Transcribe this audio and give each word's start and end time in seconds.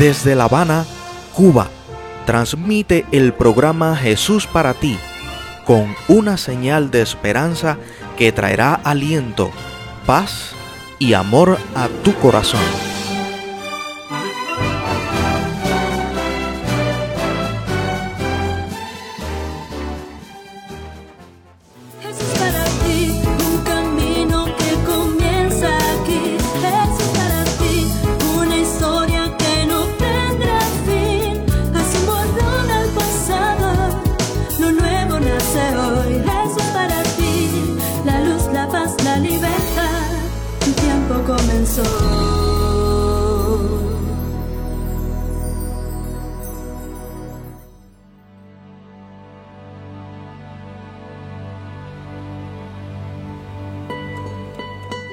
Desde 0.00 0.34
La 0.34 0.44
Habana, 0.44 0.86
Cuba, 1.34 1.68
transmite 2.24 3.04
el 3.12 3.34
programa 3.34 3.94
Jesús 3.94 4.46
para 4.46 4.72
ti, 4.72 4.98
con 5.66 5.94
una 6.08 6.38
señal 6.38 6.90
de 6.90 7.02
esperanza 7.02 7.76
que 8.16 8.32
traerá 8.32 8.72
aliento, 8.72 9.50
paz 10.06 10.52
y 10.98 11.12
amor 11.12 11.58
a 11.74 11.88
tu 12.02 12.14
corazón. 12.14 12.89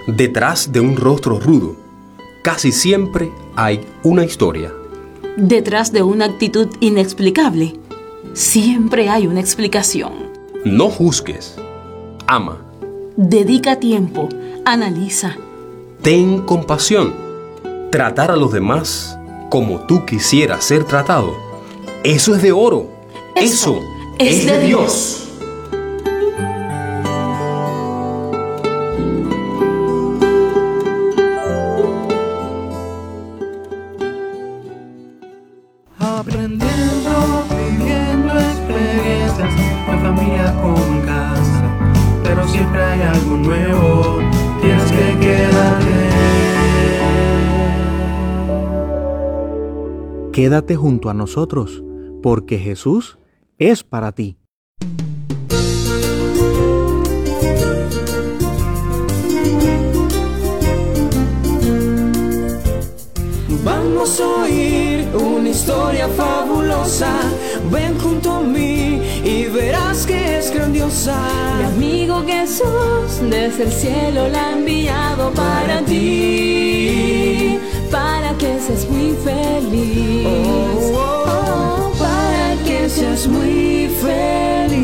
Detrás 0.08 0.72
de 0.72 0.80
un 0.80 0.96
rostro 0.96 1.38
rudo, 1.38 1.76
casi 2.42 2.72
siempre 2.72 3.30
hay 3.58 3.86
una 4.04 4.24
historia. 4.24 4.74
Detrás 5.36 5.92
de 5.92 6.02
una 6.02 6.24
actitud 6.24 6.70
inexplicable, 6.80 7.78
siempre 8.32 9.10
hay 9.10 9.28
una 9.28 9.42
explicación. 9.42 10.14
No 10.64 10.90
juzgues. 10.90 11.58
Ama. 12.26 12.58
Dedica 13.18 13.82
tiempo, 13.82 14.30
analiza. 14.64 15.36
Ten 16.02 16.40
compasión. 16.44 17.14
Tratar 17.92 18.32
a 18.32 18.38
los 18.38 18.54
demás 18.54 19.20
como 19.50 19.82
tú 19.88 20.06
quisieras 20.06 20.64
ser 20.64 20.86
tratado. 20.86 21.36
Eso 22.06 22.34
es 22.34 22.42
de 22.42 22.54
oro. 22.54 22.90
Eso, 23.36 23.82
es, 24.20 24.46
de 24.46 24.60
Dios. 24.68 25.27
Quédate 50.38 50.76
junto 50.76 51.10
a 51.10 51.16
nosotros, 51.16 51.84
porque 52.22 52.60
Jesús 52.60 53.18
es 53.58 53.84
para 53.84 54.12
ti. 54.12 54.38
Vamos 63.66 64.22
a 64.22 64.28
oír 64.44 65.08
una 65.16 65.50
historia 65.50 66.08
fabulosa. 66.10 67.16
Ven 67.72 67.98
junto 67.98 68.34
a 68.34 68.42
mí 68.42 69.02
y 69.24 69.46
verás 69.46 70.06
que 70.06 70.38
es 70.38 70.54
grandiosa. 70.54 71.18
Mi 71.58 71.64
amigo 71.64 72.24
Jesús 72.28 73.22
desde 73.28 73.64
el 73.64 73.72
cielo 73.72 74.30
la 74.30 74.50
ha 74.50 74.52
enviado 74.52 75.32
para 75.34 75.82
ti, 75.84 76.57
seas 78.68 78.90
muy 78.90 79.16
feliz. 79.24 80.28
Oh, 80.96 81.24
oh, 81.26 81.28
Oh, 81.30 81.92
para 81.98 82.56
que 82.66 82.90
seas 82.90 83.28
muy 83.28 83.90
feliz. 84.02 84.78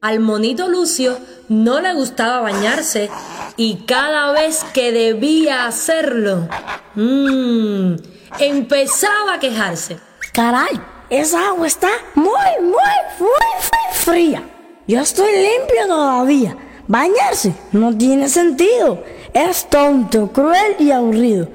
Al 0.00 0.20
monito 0.20 0.68
Lucio 0.68 1.18
no 1.48 1.80
le 1.80 1.92
gustaba 1.94 2.40
bañarse 2.40 3.10
y 3.56 3.84
cada 3.86 4.32
vez 4.32 4.64
que 4.72 4.92
debía 4.92 5.66
hacerlo, 5.66 6.48
mm, 6.94 7.96
empezaba 8.38 9.34
a 9.34 9.40
quejarse. 9.40 9.98
Caray, 10.32 10.80
esa 11.10 11.48
agua 11.48 11.66
está 11.66 11.90
muy, 12.14 12.30
muy, 12.60 12.96
muy, 13.18 13.28
muy 13.60 13.92
fría. 13.92 14.42
Yo 14.86 15.00
estoy 15.00 15.32
limpio 15.32 15.86
todavía. 15.88 16.56
Bañarse 16.88 17.52
no 17.72 17.96
tiene 17.96 18.28
sentido. 18.28 19.02
Es 19.36 19.68
tonto, 19.68 20.32
cruel 20.32 20.76
y 20.78 20.92
aburrido. 20.92 21.50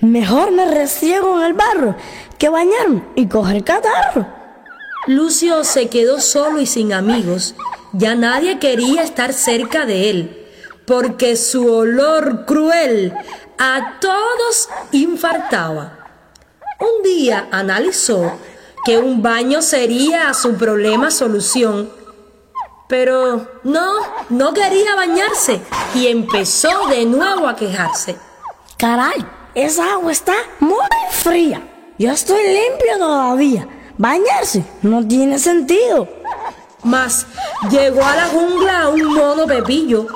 Mejor 0.00 0.50
me 0.50 0.66
restriego 0.66 1.40
en 1.40 1.46
el 1.46 1.54
barro 1.54 1.96
que 2.36 2.50
bañarme 2.50 3.02
y 3.14 3.28
coger 3.28 3.64
catarro. 3.64 4.26
Lucio 5.06 5.64
se 5.64 5.88
quedó 5.88 6.20
solo 6.20 6.60
y 6.60 6.66
sin 6.66 6.92
amigos. 6.92 7.54
Ya 7.94 8.14
nadie 8.14 8.58
quería 8.58 9.02
estar 9.02 9.32
cerca 9.32 9.86
de 9.86 10.10
él, 10.10 10.46
porque 10.86 11.36
su 11.36 11.66
olor 11.66 12.44
cruel 12.44 13.14
a 13.56 14.00
todos 14.02 14.68
infartaba. 14.92 16.00
Un 16.78 17.04
día 17.04 17.48
analizó 17.50 18.32
que 18.84 18.98
un 18.98 19.22
baño 19.22 19.62
sería 19.62 20.34
su 20.34 20.56
problema 20.56 21.10
solución, 21.10 21.90
pero 22.88 23.46
no, 23.64 23.94
no 24.30 24.52
quería 24.52 24.94
bañarse 24.94 25.60
y 25.94 26.06
empezó 26.06 26.86
de 26.88 27.04
nuevo 27.04 27.46
a 27.48 27.56
quejarse. 27.56 28.16
Caray, 28.76 29.24
esa 29.54 29.92
agua 29.92 30.12
está 30.12 30.34
muy 30.60 30.78
fría. 31.10 31.62
Yo 31.98 32.10
estoy 32.10 32.42
limpio 32.42 32.98
todavía. 32.98 33.68
Bañarse 33.96 34.64
no 34.82 35.06
tiene 35.06 35.38
sentido. 35.38 36.08
Mas 36.82 37.26
llegó 37.70 38.04
a 38.04 38.16
la 38.16 38.26
jungla 38.26 38.88
un 38.88 39.14
mono 39.14 39.46
pepillo 39.46 40.06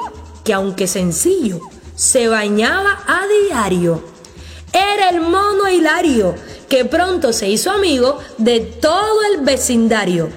que 0.45 0.53
aunque 0.53 0.87
sencillo, 0.87 1.61
se 1.95 2.29
bañaba 2.29 3.01
a 3.07 3.21
diario. 3.27 4.03
Era 4.73 5.11
el 5.11 5.21
mono 5.21 5.69
Hilario 5.69 6.35
que 6.69 6.85
pronto 6.85 7.33
se 7.33 7.49
hizo 7.49 7.71
amigo 7.71 8.19
de 8.37 8.61
todo 8.61 9.23
el 9.33 9.41
vecindario. 9.41 10.31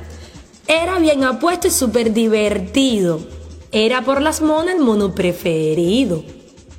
Era 0.67 0.99
bien 0.99 1.23
apuesto 1.23 1.67
y 1.67 1.71
súper 1.71 2.13
divertido. 2.13 3.19
Era 3.71 4.01
por 4.01 4.21
las 4.21 4.41
monas 4.41 4.75
el 4.75 4.81
mono 4.81 5.13
preferido. 5.13 6.23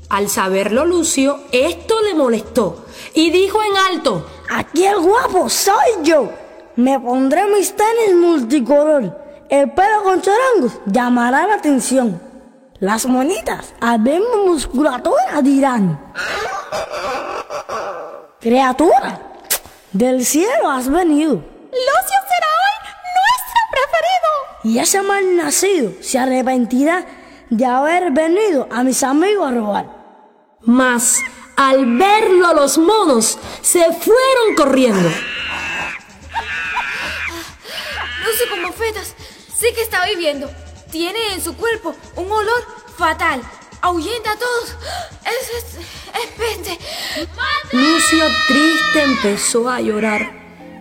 Al 0.09 0.28
saberlo 0.28 0.84
Lucio, 0.84 1.41
esto 1.53 1.94
le 2.03 2.15
molestó 2.15 2.84
y 3.15 3.31
dijo 3.31 3.59
en 3.62 3.94
alto, 3.94 4.26
Aquí 4.50 4.84
el 4.84 5.00
guapo 5.00 5.48
soy 5.48 6.03
yo. 6.03 6.31
Me 6.76 7.00
pondré 7.00 7.47
mis 7.47 7.75
tenis 7.75 8.15
multicolor. 8.15 9.19
El 9.48 9.71
pelo 9.72 10.03
con 10.03 10.21
chorangos 10.21 10.72
llamará 10.87 11.47
la 11.47 11.54
atención. 11.54 12.21
Las 12.81 13.06
monitas, 13.06 13.75
al 13.81 14.00
ver 14.00 14.21
mi 14.21 14.50
musculatura, 14.50 15.41
dirán: 15.42 16.12
Criatura, 18.41 19.38
del 19.92 20.25
cielo 20.25 20.69
has 20.71 20.88
venido. 20.91 21.34
Lucio 21.34 22.19
será 22.28 22.51
preferido. 23.72 24.31
Y 24.65 24.78
ese 24.78 25.03
mal 25.03 25.37
nacido 25.37 25.92
se 26.01 26.19
arrepentirá 26.19 27.04
de 27.51 27.66
haber 27.66 28.13
venido 28.13 28.69
a 28.71 28.83
mis 28.84 29.03
amigos 29.03 29.48
a 29.48 29.54
robar. 29.54 29.86
mas 30.65 31.21
al 31.57 31.97
verlo 31.98 32.54
los 32.54 32.78
monos 32.78 33.39
se 33.60 33.80
fueron 33.92 34.54
corriendo. 34.57 35.10
Lucio 38.24 38.48
con 38.51 38.63
mofetas. 38.63 39.15
Sí 39.54 39.66
que 39.75 39.83
está 39.83 40.07
viviendo. 40.07 40.51
Tiene 40.91 41.34
en 41.34 41.42
su 41.42 41.54
cuerpo 41.57 41.95
un 42.16 42.30
olor 42.30 42.66
fatal. 42.97 43.42
Ahuyenta 43.80 44.33
a 44.33 44.36
todos. 44.36 44.77
Es, 45.25 45.51
es, 45.59 45.65
es 46.22 46.30
peste. 46.39 46.78
Lucio 47.72 48.25
triste 48.47 49.03
empezó 49.03 49.68
a 49.68 49.80
llorar. 49.80 50.30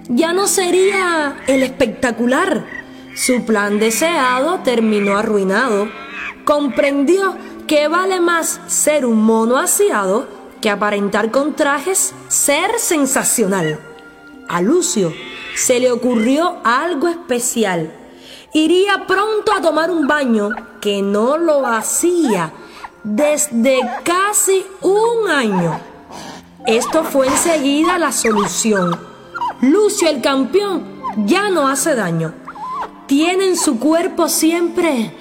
Ya 0.08 0.34
no 0.34 0.48
sería 0.48 1.44
el 1.48 1.64
espectacular. 1.64 2.81
Su 3.16 3.46
plan 3.46 3.80
deseado 3.80 4.60
terminó 4.60 5.18
arruinado. 5.18 5.90
Comprendió 6.46 7.36
que 7.68 7.88
vale 7.88 8.19
más 8.19 8.62
ser 8.68 9.06
un 9.06 9.24
mono 9.24 9.58
aseado 9.58 10.28
que 10.62 10.69
aparentar 10.69 11.31
con 11.31 11.56
trajes 11.56 12.13
ser 12.28 12.80
sensacional. 12.80 13.80
A 14.48 14.62
Lucio 14.62 15.13
se 15.56 15.80
le 15.80 15.92
ocurrió 15.92 16.58
algo 16.63 17.08
especial. 17.08 17.94
Iría 18.54 19.06
pronto 19.08 19.54
a 19.54 19.62
tomar 19.62 19.92
un 19.92 20.08
baño 20.08 20.50
que 20.80 21.02
no 21.02 21.38
lo 21.38 21.66
hacía 21.66 22.52
desde 23.04 23.80
casi 24.04 24.66
un 24.81 25.30
año. 25.30 25.80
Esto 26.66 27.04
fue 27.04 27.28
enseguida 27.28 27.98
la 27.98 28.12
solución. 28.12 29.00
Lucio 29.62 30.10
el 30.10 30.22
campeón 30.22 30.84
ya 31.25 31.50
no 31.50 31.68
hace 31.68 31.96
daño. 31.96 32.41
Tiene 33.12 33.46
en 33.46 33.58
su 33.58 33.78
cuerpo 33.78 34.30
siempre 34.30 35.12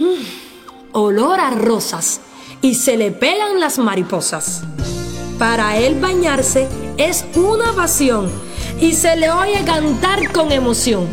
mm, 0.00 0.94
olor 0.94 1.38
a 1.38 1.50
rosas 1.50 2.20
y 2.60 2.74
se 2.74 2.96
le 2.96 3.12
pegan 3.12 3.60
las 3.60 3.78
mariposas. 3.78 4.64
Para 5.38 5.76
él 5.76 6.00
bañarse 6.00 6.66
es 6.96 7.24
una 7.36 7.72
pasión 7.72 8.32
y 8.80 8.94
se 8.94 9.14
le 9.14 9.30
oye 9.30 9.62
cantar 9.64 10.32
con 10.32 10.50
emoción. 10.50 11.06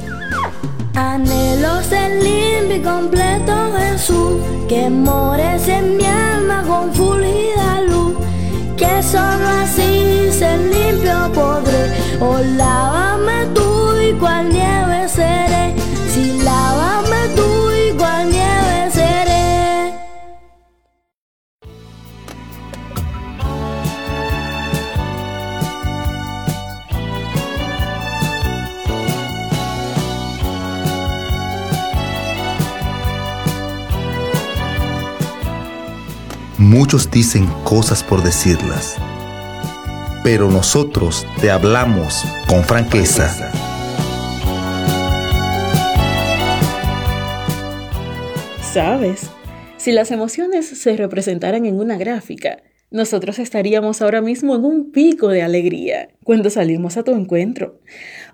Anhelo 0.95 1.83
ser 1.83 2.23
limpio 2.23 2.77
y 2.77 2.81
completo 2.81 3.73
Jesús, 3.77 4.41
que 4.67 4.89
mores 4.89 5.67
en 5.67 5.97
mi 5.97 6.05
alma 6.05 6.63
con 6.65 6.91
fulgida 6.95 7.81
luz, 7.81 8.15
que 8.75 9.03
solo 9.03 9.47
así 9.61 10.31
ser 10.31 10.59
limpio 10.61 11.31
podré. 11.31 11.93
O 12.19 12.39
lávame 12.57 13.45
tú 13.53 14.01
y 14.01 14.13
cual 14.13 14.49
nieve 14.49 14.92
Muchos 36.83 37.09
dicen 37.09 37.47
cosas 37.63 38.03
por 38.03 38.21
decirlas, 38.23 38.97
pero 40.21 40.51
nosotros 40.51 41.25
te 41.39 41.49
hablamos 41.49 42.25
con 42.45 42.61
franqueza. 42.65 43.53
¿Sabes? 48.73 49.29
Si 49.77 49.93
las 49.93 50.11
emociones 50.11 50.67
se 50.67 50.97
representaran 50.97 51.65
en 51.65 51.79
una 51.79 51.95
gráfica, 51.95 52.61
nosotros 52.91 53.39
estaríamos 53.39 54.01
ahora 54.01 54.19
mismo 54.19 54.53
en 54.53 54.65
un 54.65 54.91
pico 54.91 55.29
de 55.29 55.41
alegría 55.41 56.09
cuando 56.21 56.49
salimos 56.49 56.97
a 56.97 57.03
tu 57.03 57.13
encuentro. 57.13 57.79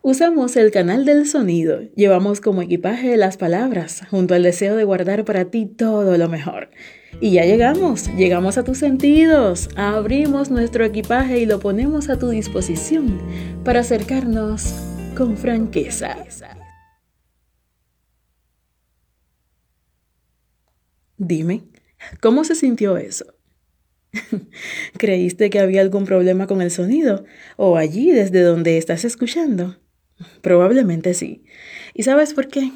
Usamos 0.01 0.57
el 0.57 0.71
canal 0.71 1.05
del 1.05 1.27
sonido, 1.27 1.81
llevamos 1.95 2.41
como 2.41 2.63
equipaje 2.63 3.15
las 3.15 3.37
palabras, 3.37 4.01
junto 4.09 4.33
al 4.33 4.41
deseo 4.41 4.75
de 4.75 4.85
guardar 4.85 5.23
para 5.23 5.45
ti 5.45 5.67
todo 5.67 6.17
lo 6.17 6.27
mejor. 6.29 6.71
Y 7.21 7.31
ya 7.31 7.43
llegamos, 7.43 8.07
llegamos 8.15 8.57
a 8.57 8.63
tus 8.63 8.77
sentidos, 8.77 9.69
abrimos 9.75 10.49
nuestro 10.49 10.85
equipaje 10.85 11.39
y 11.39 11.45
lo 11.45 11.59
ponemos 11.59 12.09
a 12.09 12.17
tu 12.17 12.29
disposición 12.29 13.19
para 13.63 13.81
acercarnos 13.81 14.73
con 15.15 15.37
franqueza. 15.37 16.15
Dime, 21.17 21.63
¿cómo 22.21 22.45
se 22.45 22.55
sintió 22.55 22.95
eso? 22.97 23.25
¿Creíste 24.97 25.49
que 25.49 25.59
había 25.59 25.81
algún 25.81 26.05
problema 26.05 26.47
con 26.47 26.61
el 26.61 26.71
sonido? 26.71 27.25
¿O 27.57 27.75
allí 27.75 28.11
desde 28.11 28.41
donde 28.41 28.77
estás 28.77 29.03
escuchando? 29.03 29.77
Probablemente 30.41 31.13
sí. 31.13 31.43
¿Y 31.93 32.03
sabes 32.03 32.33
por 32.33 32.47
qué? 32.47 32.71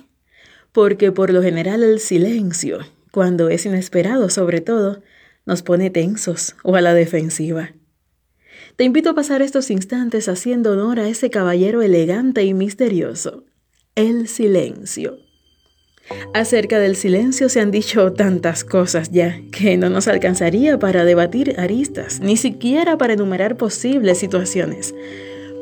Porque 0.72 1.12
por 1.12 1.32
lo 1.32 1.42
general 1.42 1.84
el 1.84 2.00
silencio, 2.00 2.80
cuando 3.14 3.50
es 3.50 3.68
inesperado 3.68 4.28
sobre 4.28 4.60
todo, 4.60 5.04
nos 5.46 5.62
pone 5.62 5.92
tensos 5.92 6.56
o 6.64 6.76
a 6.76 6.82
la 6.82 6.96
defensiva. 6.96 7.74
Te 8.76 8.86
invito 8.86 9.12
a 9.12 9.14
pasar 9.14 9.44
estos 9.44 9.70
instantes 9.70 10.28
haciendo 10.28 10.72
honor 10.72 11.00
a 11.00 11.08
ese 11.08 11.30
caballero 11.30 11.84
elegante 11.84 12.44
y 12.44 12.56
misterioso, 12.56 13.44
el 13.94 14.28
silencio. 14.28 15.20
Acerca 16.34 16.80
del 16.80 16.96
silencio 16.96 17.50
se 17.50 17.62
han 17.62 17.70
dicho 17.70 18.14
tantas 18.14 18.64
cosas 18.64 19.12
ya 19.12 19.40
que 19.52 19.78
no 19.78 19.92
nos 19.92 20.08
alcanzaría 20.08 20.80
para 20.80 21.06
debatir 21.06 21.54
aristas, 21.60 22.20
ni 22.20 22.36
siquiera 22.36 22.98
para 22.98 23.14
enumerar 23.14 23.58
posibles 23.58 24.18
situaciones. 24.18 24.96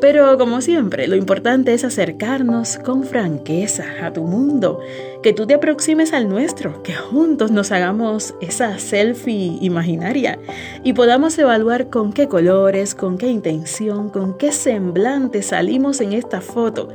Pero 0.01 0.35
como 0.39 0.61
siempre, 0.61 1.07
lo 1.07 1.15
importante 1.15 1.75
es 1.75 1.83
acercarnos 1.83 2.79
con 2.79 3.03
franqueza 3.03 3.85
a 4.03 4.11
tu 4.11 4.23
mundo, 4.23 4.79
que 5.21 5.31
tú 5.31 5.45
te 5.45 5.53
aproximes 5.53 6.11
al 6.11 6.27
nuestro, 6.27 6.81
que 6.81 6.95
juntos 6.95 7.51
nos 7.51 7.71
hagamos 7.71 8.33
esa 8.41 8.79
selfie 8.79 9.59
imaginaria 9.61 10.39
y 10.83 10.93
podamos 10.93 11.37
evaluar 11.37 11.91
con 11.91 12.13
qué 12.13 12.27
colores, 12.27 12.95
con 12.95 13.19
qué 13.19 13.27
intención, 13.27 14.09
con 14.09 14.39
qué 14.39 14.51
semblante 14.51 15.43
salimos 15.43 16.01
en 16.01 16.13
esta 16.13 16.41
foto. 16.41 16.89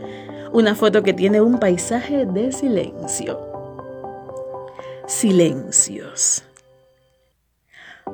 Una 0.52 0.74
foto 0.74 1.04
que 1.04 1.12
tiene 1.12 1.40
un 1.40 1.60
paisaje 1.60 2.26
de 2.26 2.50
silencio. 2.50 3.38
Silencios. 5.06 6.42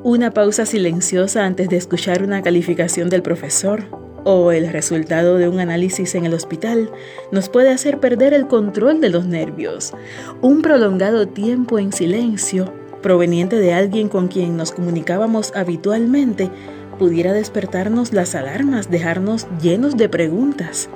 Una 0.05 0.33
pausa 0.33 0.67
silenciosa 0.67 1.47
antes 1.47 1.71
de 1.71 1.79
escuchar 1.79 2.23
una 2.23 2.43
calificación 2.43 3.09
del 3.09 3.23
profesor 3.23 4.02
o 4.25 4.53
el 4.53 4.73
resultado 4.73 5.37
de 5.37 5.49
un 5.49 5.61
análisis 5.61 6.15
en 6.15 6.25
el 6.25 6.35
hospital 6.35 6.91
nos 7.31 7.49
puede 7.49 7.71
hacer 7.71 8.01
perder 8.01 8.35
el 8.35 8.47
control 8.47 9.01
de 9.01 9.11
los 9.11 9.27
nervios. 9.27 9.93
Un 10.41 10.63
prolongado 10.63 11.29
tiempo 11.29 11.79
en 11.79 11.93
silencio, 11.93 12.73
proveniente 13.03 13.57
de 13.57 13.75
alguien 13.75 14.09
con 14.09 14.29
quien 14.29 14.57
nos 14.57 14.73
comunicábamos 14.73 15.53
habitualmente, 15.55 16.51
pudiera 16.99 17.33
despertarnos 17.33 18.13
las 18.13 18.35
alarmas, 18.35 18.91
dejarnos 18.91 19.47
llenos 19.61 19.97
de 19.97 20.09
preguntas. 20.09 20.89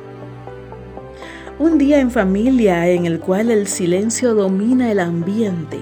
Un 1.58 1.78
día 1.78 2.00
en 2.00 2.10
familia 2.10 2.88
en 2.88 3.06
el 3.06 3.18
cual 3.18 3.50
el 3.50 3.66
silencio 3.66 4.34
domina 4.34 4.92
el 4.92 5.00
ambiente. 5.00 5.78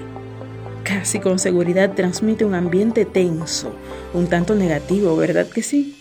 Casi 0.83 1.19
con 1.19 1.37
seguridad 1.37 1.93
transmite 1.95 2.45
un 2.45 2.55
ambiente 2.55 3.05
tenso, 3.05 3.73
un 4.13 4.27
tanto 4.27 4.55
negativo, 4.55 5.17
¿verdad 5.17 5.47
que 5.47 5.63
sí? 5.63 5.95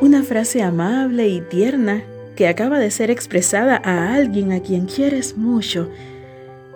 Una 0.00 0.22
frase 0.22 0.62
amable 0.62 1.28
y 1.28 1.40
tierna 1.40 2.02
que 2.36 2.48
acaba 2.48 2.78
de 2.78 2.90
ser 2.90 3.10
expresada 3.10 3.80
a 3.84 4.14
alguien 4.14 4.52
a 4.52 4.60
quien 4.60 4.86
quieres 4.86 5.36
mucho 5.36 5.90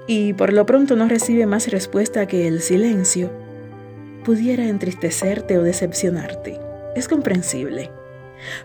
y 0.06 0.32
por 0.32 0.52
lo 0.52 0.64
pronto 0.66 0.96
no 0.96 1.06
recibe 1.06 1.46
más 1.46 1.68
respuesta 1.68 2.26
que 2.26 2.48
el 2.48 2.62
silencio, 2.62 3.30
pudiera 4.24 4.66
entristecerte 4.66 5.58
o 5.58 5.62
decepcionarte. 5.62 6.58
Es 6.96 7.08
comprensible. 7.08 7.90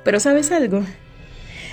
Pero 0.04 0.20
¿sabes 0.20 0.52
algo? 0.52 0.84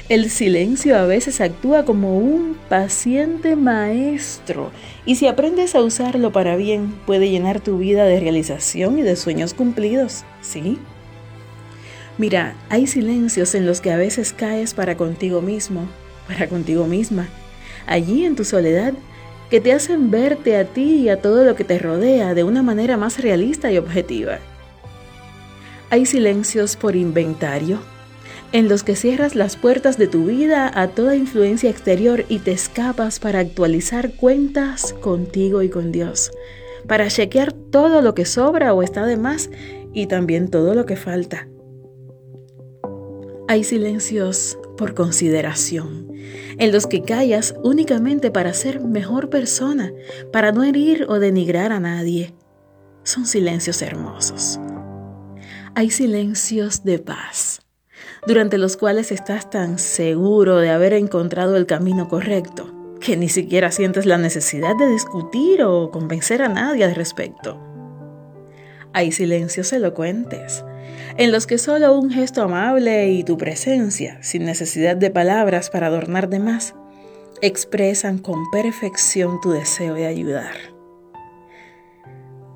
El 0.08 0.28
silencio 0.28 0.98
a 0.98 1.06
veces 1.06 1.40
actúa 1.40 1.84
como 1.84 2.18
un 2.18 2.58
paciente 2.68 3.54
maestro 3.54 4.72
y 5.06 5.14
si 5.14 5.28
aprendes 5.28 5.76
a 5.76 5.82
usarlo 5.82 6.32
para 6.32 6.56
bien 6.56 6.92
puede 7.06 7.30
llenar 7.30 7.60
tu 7.60 7.78
vida 7.78 8.04
de 8.04 8.18
realización 8.18 8.98
y 8.98 9.02
de 9.02 9.14
sueños 9.14 9.54
cumplidos, 9.54 10.24
¿sí? 10.40 10.78
Mira, 12.20 12.54
hay 12.68 12.86
silencios 12.86 13.54
en 13.54 13.64
los 13.64 13.80
que 13.80 13.90
a 13.90 13.96
veces 13.96 14.34
caes 14.34 14.74
para 14.74 14.94
contigo 14.94 15.40
mismo, 15.40 15.88
para 16.28 16.50
contigo 16.50 16.86
misma, 16.86 17.26
allí 17.86 18.26
en 18.26 18.36
tu 18.36 18.44
soledad, 18.44 18.92
que 19.48 19.58
te 19.58 19.72
hacen 19.72 20.10
verte 20.10 20.58
a 20.58 20.66
ti 20.66 20.96
y 20.96 21.08
a 21.08 21.22
todo 21.22 21.46
lo 21.46 21.56
que 21.56 21.64
te 21.64 21.78
rodea 21.78 22.34
de 22.34 22.44
una 22.44 22.62
manera 22.62 22.98
más 22.98 23.22
realista 23.22 23.72
y 23.72 23.78
objetiva. 23.78 24.38
Hay 25.88 26.04
silencios 26.04 26.76
por 26.76 26.94
inventario, 26.94 27.80
en 28.52 28.68
los 28.68 28.82
que 28.82 28.96
cierras 28.96 29.34
las 29.34 29.56
puertas 29.56 29.96
de 29.96 30.06
tu 30.06 30.26
vida 30.26 30.70
a 30.74 30.88
toda 30.88 31.16
influencia 31.16 31.70
exterior 31.70 32.26
y 32.28 32.40
te 32.40 32.52
escapas 32.52 33.18
para 33.18 33.38
actualizar 33.38 34.12
cuentas 34.12 34.92
contigo 34.92 35.62
y 35.62 35.70
con 35.70 35.90
Dios, 35.90 36.32
para 36.86 37.08
chequear 37.08 37.54
todo 37.54 38.02
lo 38.02 38.14
que 38.14 38.26
sobra 38.26 38.74
o 38.74 38.82
está 38.82 39.06
de 39.06 39.16
más 39.16 39.48
y 39.94 40.06
también 40.06 40.50
todo 40.50 40.74
lo 40.74 40.84
que 40.84 40.96
falta. 40.96 41.49
Hay 43.50 43.64
silencios 43.64 44.56
por 44.76 44.94
consideración, 44.94 46.06
en 46.56 46.70
los 46.70 46.86
que 46.86 47.02
callas 47.02 47.56
únicamente 47.64 48.30
para 48.30 48.54
ser 48.54 48.78
mejor 48.78 49.28
persona, 49.28 49.92
para 50.32 50.52
no 50.52 50.62
herir 50.62 51.06
o 51.08 51.18
denigrar 51.18 51.72
a 51.72 51.80
nadie. 51.80 52.32
Son 53.02 53.26
silencios 53.26 53.82
hermosos. 53.82 54.60
Hay 55.74 55.90
silencios 55.90 56.84
de 56.84 57.00
paz 57.00 57.62
durante 58.24 58.56
los 58.56 58.76
cuales 58.76 59.10
estás 59.10 59.50
tan 59.50 59.80
seguro 59.80 60.58
de 60.58 60.70
haber 60.70 60.92
encontrado 60.92 61.56
el 61.56 61.66
camino 61.66 62.06
correcto, 62.06 62.72
que 63.00 63.16
ni 63.16 63.28
siquiera 63.28 63.72
sientes 63.72 64.06
la 64.06 64.16
necesidad 64.16 64.76
de 64.76 64.86
discutir 64.86 65.64
o 65.64 65.90
convencer 65.90 66.42
a 66.42 66.48
nadie 66.48 66.84
al 66.84 66.94
respecto. 66.94 67.58
Hay 68.92 69.10
silencios 69.10 69.72
elocuentes, 69.72 70.64
en 71.16 71.32
los 71.32 71.46
que 71.46 71.58
solo 71.58 71.98
un 71.98 72.10
gesto 72.10 72.42
amable 72.42 73.10
y 73.10 73.24
tu 73.24 73.36
presencia, 73.36 74.18
sin 74.22 74.44
necesidad 74.44 74.96
de 74.96 75.10
palabras 75.10 75.70
para 75.70 75.88
adornar 75.88 76.28
de 76.28 76.38
más, 76.38 76.74
expresan 77.42 78.18
con 78.18 78.50
perfección 78.50 79.40
tu 79.40 79.50
deseo 79.50 79.94
de 79.94 80.06
ayudar. 80.06 80.54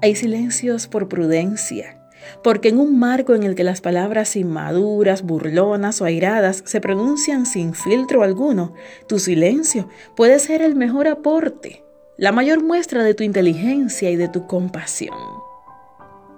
Hay 0.03 0.15
silencios 0.15 0.87
por 0.87 1.09
prudencia, 1.09 1.99
porque 2.43 2.69
en 2.69 2.79
un 2.79 2.99
marco 2.99 3.35
en 3.35 3.43
el 3.43 3.55
que 3.55 3.65
las 3.65 3.81
palabras 3.81 4.37
inmaduras, 4.37 5.23
burlonas 5.23 6.01
o 6.01 6.05
airadas 6.05 6.63
se 6.67 6.81
pronuncian 6.81 7.47
sin 7.47 7.75
filtro 7.75 8.23
alguno, 8.23 8.75
tu 9.07 9.19
silencio 9.19 9.89
puede 10.17 10.39
ser 10.39 10.63
el 10.63 10.75
mejor 10.75 11.09
aporte, 11.09 11.85
la 12.17 12.33
mayor 12.33 12.63
muestra 12.63 13.03
de 13.03 13.15
tu 13.15 13.25
inteligencia 13.25 14.11
y 14.11 14.17
de 14.17 14.29
tu 14.29 14.47
compasión. 14.47 15.44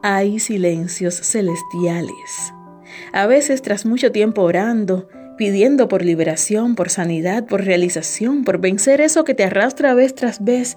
Hay 0.09 0.39
silencios 0.39 1.17
celestiales. 1.17 2.55
A 3.13 3.27
veces 3.27 3.61
tras 3.61 3.85
mucho 3.85 4.13
tiempo 4.13 4.43
orando, 4.43 5.09
pidiendo 5.37 5.89
por 5.89 6.05
liberación, 6.05 6.77
por 6.77 6.91
sanidad, 6.91 7.45
por 7.47 7.65
realización, 7.65 8.45
por 8.45 8.61
vencer 8.61 9.01
eso 9.01 9.25
que 9.25 9.35
te 9.35 9.43
arrastra 9.43 9.95
vez 9.95 10.15
tras 10.15 10.45
vez, 10.45 10.77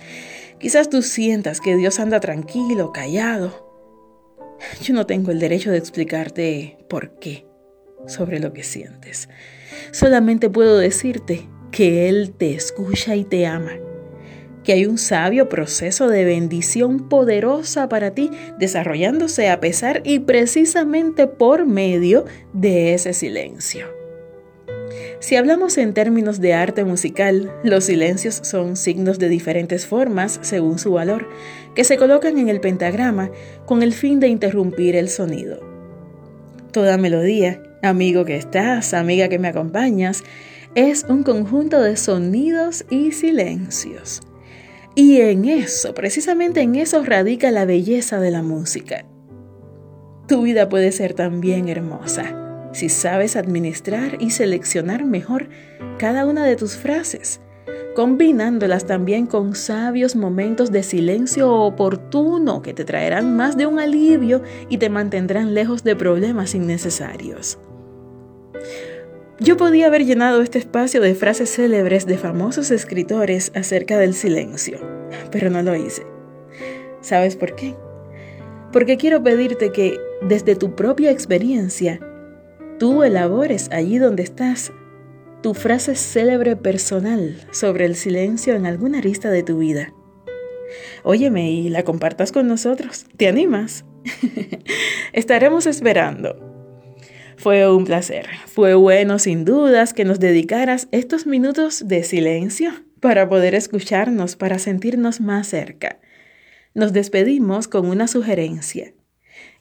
quizás 0.57 0.89
tú 0.89 1.03
sientas 1.03 1.61
que 1.61 1.77
Dios 1.77 1.99
anda 1.99 2.19
tranquilo, 2.19 2.91
callado. 2.91 3.71
Yo 4.81 4.95
no 4.95 5.05
tengo 5.05 5.29
el 5.29 5.37
derecho 5.37 5.69
de 5.69 5.77
explicarte 5.77 6.79
por 6.89 7.19
qué 7.19 7.45
sobre 8.07 8.39
lo 8.39 8.51
que 8.51 8.63
sientes. 8.63 9.29
Solamente 9.91 10.49
puedo 10.49 10.79
decirte 10.79 11.47
que 11.69 12.09
Él 12.09 12.33
te 12.35 12.55
escucha 12.55 13.15
y 13.15 13.25
te 13.25 13.45
ama, 13.45 13.73
que 14.63 14.73
hay 14.73 14.85
un 14.85 14.97
sabio 14.97 15.49
proceso 15.49 16.09
de 16.09 16.25
bendición 16.25 17.09
poderosa 17.09 17.89
para 17.89 18.11
ti 18.11 18.29
desarrollándose 18.57 19.49
a 19.49 19.59
pesar 19.59 20.01
y 20.03 20.19
precisamente 20.19 21.27
por 21.27 21.65
medio 21.65 22.25
de 22.53 22.93
ese 22.93 23.13
silencio. 23.13 23.99
Si 25.19 25.35
hablamos 25.35 25.77
en 25.77 25.93
términos 25.93 26.39
de 26.39 26.53
arte 26.53 26.85
musical, 26.85 27.51
los 27.63 27.85
silencios 27.85 28.39
son 28.43 28.77
signos 28.77 29.19
de 29.19 29.27
diferentes 29.27 29.85
formas 29.85 30.39
según 30.43 30.79
su 30.79 30.91
valor, 30.93 31.27
que 31.75 31.83
se 31.83 31.97
colocan 31.97 32.37
en 32.37 32.47
el 32.47 32.61
pentagrama 32.61 33.29
con 33.65 33.83
el 33.83 33.93
fin 33.93 34.21
de 34.21 34.29
interrumpir 34.29 34.95
el 34.95 35.09
sonido. 35.09 35.59
Toda 36.71 36.97
melodía, 36.97 37.61
amigo 37.83 38.23
que 38.23 38.37
estás, 38.37 38.93
amiga 38.93 39.27
que 39.27 39.39
me 39.39 39.49
acompañas, 39.49 40.23
es 40.75 41.05
un 41.09 41.23
conjunto 41.23 41.81
de 41.81 41.97
sonidos 41.97 42.85
y 42.89 43.11
silencios. 43.11 44.21
Y 44.95 45.21
en 45.21 45.45
eso, 45.45 45.93
precisamente 45.93 46.61
en 46.61 46.75
eso 46.75 47.03
radica 47.03 47.51
la 47.51 47.65
belleza 47.65 48.19
de 48.19 48.31
la 48.31 48.41
música. 48.41 49.05
Tu 50.27 50.41
vida 50.43 50.69
puede 50.69 50.91
ser 50.91 51.13
también 51.13 51.69
hermosa 51.69 52.39
si 52.71 52.89
sabes 52.89 53.35
administrar 53.35 54.17
y 54.19 54.31
seleccionar 54.31 55.05
mejor 55.05 55.49
cada 55.97 56.25
una 56.25 56.45
de 56.45 56.55
tus 56.55 56.75
frases, 56.75 57.41
combinándolas 57.95 58.85
también 58.85 59.25
con 59.25 59.55
sabios 59.55 60.15
momentos 60.15 60.71
de 60.71 60.83
silencio 60.83 61.51
oportuno 61.51 62.61
que 62.61 62.73
te 62.73 62.85
traerán 62.85 63.35
más 63.35 63.57
de 63.57 63.65
un 63.65 63.79
alivio 63.79 64.43
y 64.69 64.77
te 64.77 64.89
mantendrán 64.89 65.53
lejos 65.53 65.83
de 65.83 65.95
problemas 65.95 66.55
innecesarios. 66.55 67.57
Yo 69.41 69.55
podía 69.55 69.87
haber 69.87 70.05
llenado 70.05 70.41
este 70.41 70.59
espacio 70.59 70.99
de 70.99 71.15
frases 71.15 71.49
célebres 71.49 72.05
de 72.05 72.17
famosos 72.17 72.71
escritores 72.71 73.53
acerca 73.55 73.97
del 73.97 74.13
silencio, 74.13 74.79
pero 75.31 75.49
no 75.49 75.63
lo 75.63 75.75
hice. 75.75 76.05
¿Sabes 76.99 77.37
por 77.37 77.55
qué? 77.55 77.73
Porque 78.73 78.97
quiero 78.97 79.23
pedirte 79.23 79.71
que, 79.71 79.97
desde 80.21 80.57
tu 80.57 80.75
propia 80.75 81.09
experiencia, 81.11 82.01
tú 82.79 83.03
elabores 83.03 83.69
allí 83.71 83.97
donde 83.97 84.23
estás 84.23 84.73
tu 85.41 85.53
frase 85.53 85.95
célebre 85.95 86.57
personal 86.57 87.39
sobre 87.51 87.85
el 87.85 87.95
silencio 87.95 88.55
en 88.55 88.65
alguna 88.65 88.97
arista 88.97 89.29
de 89.29 89.43
tu 89.43 89.59
vida. 89.59 89.93
Óyeme 91.03 91.49
y 91.49 91.69
la 91.69 91.83
compartas 91.83 92.33
con 92.33 92.45
nosotros. 92.45 93.05
¿Te 93.15 93.29
animas? 93.29 93.85
Estaremos 95.13 95.65
esperando. 95.65 96.48
Fue 97.39 97.71
un 97.71 97.85
placer. 97.85 98.27
Fue 98.47 98.73
bueno 98.73 99.17
sin 99.17 99.45
dudas 99.45 99.93
que 99.93 100.03
nos 100.03 100.19
dedicaras 100.19 100.89
estos 100.91 101.25
minutos 101.25 101.87
de 101.87 102.03
silencio 102.03 102.73
para 102.99 103.29
poder 103.29 103.55
escucharnos, 103.55 104.35
para 104.35 104.59
sentirnos 104.59 105.21
más 105.21 105.47
cerca. 105.47 106.01
Nos 106.73 106.91
despedimos 106.91 107.69
con 107.69 107.87
una 107.87 108.09
sugerencia. 108.09 108.91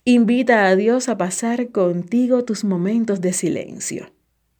Invita 0.04 0.66
a 0.66 0.74
Dios 0.74 1.08
a 1.08 1.18
pasar 1.18 1.68
contigo 1.68 2.44
tus 2.44 2.64
momentos 2.64 3.20
de 3.20 3.32
silencio. 3.32 4.10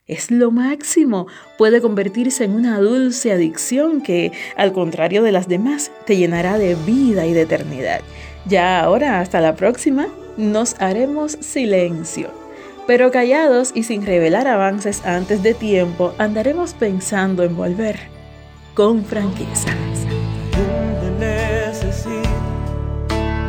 Es 0.07 0.31
lo 0.31 0.53
máximo. 0.53 1.27
Puede 1.59 1.81
convertirse 1.81 2.45
en 2.45 2.53
una 2.53 2.79
dulce 2.79 3.33
adicción 3.33 4.01
que, 4.01 4.31
al 4.57 4.73
contrario 4.73 5.25
de 5.25 5.33
las 5.33 5.49
demás, 5.49 5.91
te 6.07 6.17
llenará 6.17 6.57
de 6.57 6.77
vida 6.87 7.27
y 7.27 7.33
de 7.33 7.43
eternidad. 7.43 8.01
Ya 8.47 8.79
ahora, 8.79 9.19
hasta 9.19 9.41
la 9.41 9.57
próxima, 9.57 10.07
nos 10.37 10.81
haremos 10.81 11.33
silencio. 11.41 12.48
Pero 12.88 13.11
callados 13.11 13.73
y 13.75 13.83
sin 13.83 14.07
revelar 14.07 14.49
avances 14.49 15.04
antes 15.04 15.42
de 15.42 15.52
tiempo, 15.52 16.14
andaremos 16.16 16.73
pensando 16.73 17.42
en 17.42 17.54
volver 17.54 17.99
con 18.73 19.04
franqueza. 19.04 19.68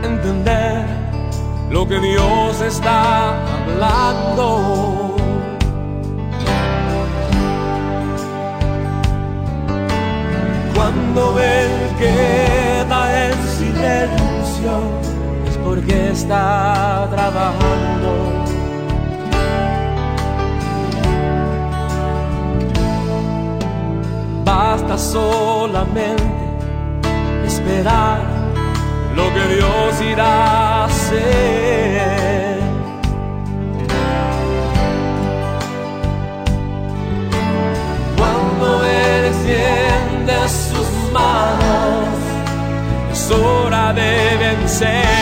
entender 0.04 0.86
lo 1.72 1.88
que 1.88 2.02
Dios 2.02 2.62
está 2.68 3.30
hablando. 3.64 5.16
Cuando 10.76 11.40
Él 11.40 11.72
queda 11.98 13.30
en 13.30 13.48
silencio 13.48 14.82
es 15.48 15.58
porque 15.60 16.10
está 16.10 17.08
trabajando. 17.10 18.19
Solamente 25.00 26.24
esperar 27.46 28.20
lo 29.16 29.34
que 29.34 29.56
Dios 29.56 30.02
irá 30.02 30.26
a 30.26 30.86
hacer. 30.86 32.60
Cuando 38.18 38.86
Él 38.86 39.26
extiende 39.26 40.50
sus 40.50 41.12
manos, 41.14 42.10
es 43.12 43.32
hora 43.32 43.94
de 43.94 44.38
vencer. 44.38 45.19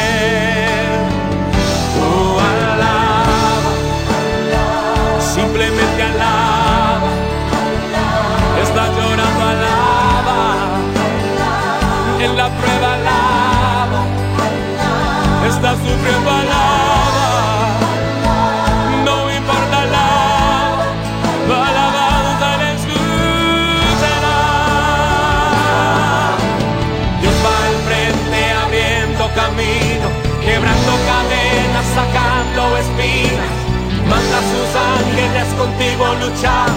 Luchar. 36.27 36.69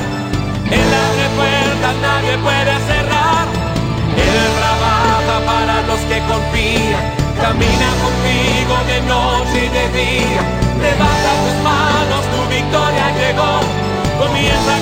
Él 0.70 0.90
abre 1.06 1.26
puertas, 1.36 1.94
nadie 2.02 2.38
puede 2.38 2.74
cerrar. 2.90 3.46
Él 4.16 4.36
trabaja 4.60 5.36
para 5.46 5.82
los 5.88 6.00
que 6.08 6.18
confían 6.30 7.20
Camina 7.40 7.90
contigo 8.04 8.74
de 8.90 9.00
noche 9.08 9.58
y 9.66 9.68
de 9.68 9.84
día. 9.98 10.42
Levanta 10.86 11.30
tus 11.42 11.56
manos, 11.64 12.22
tu 12.32 12.40
victoria 12.54 13.06
llegó. 13.18 13.54
Comienza 14.20 14.72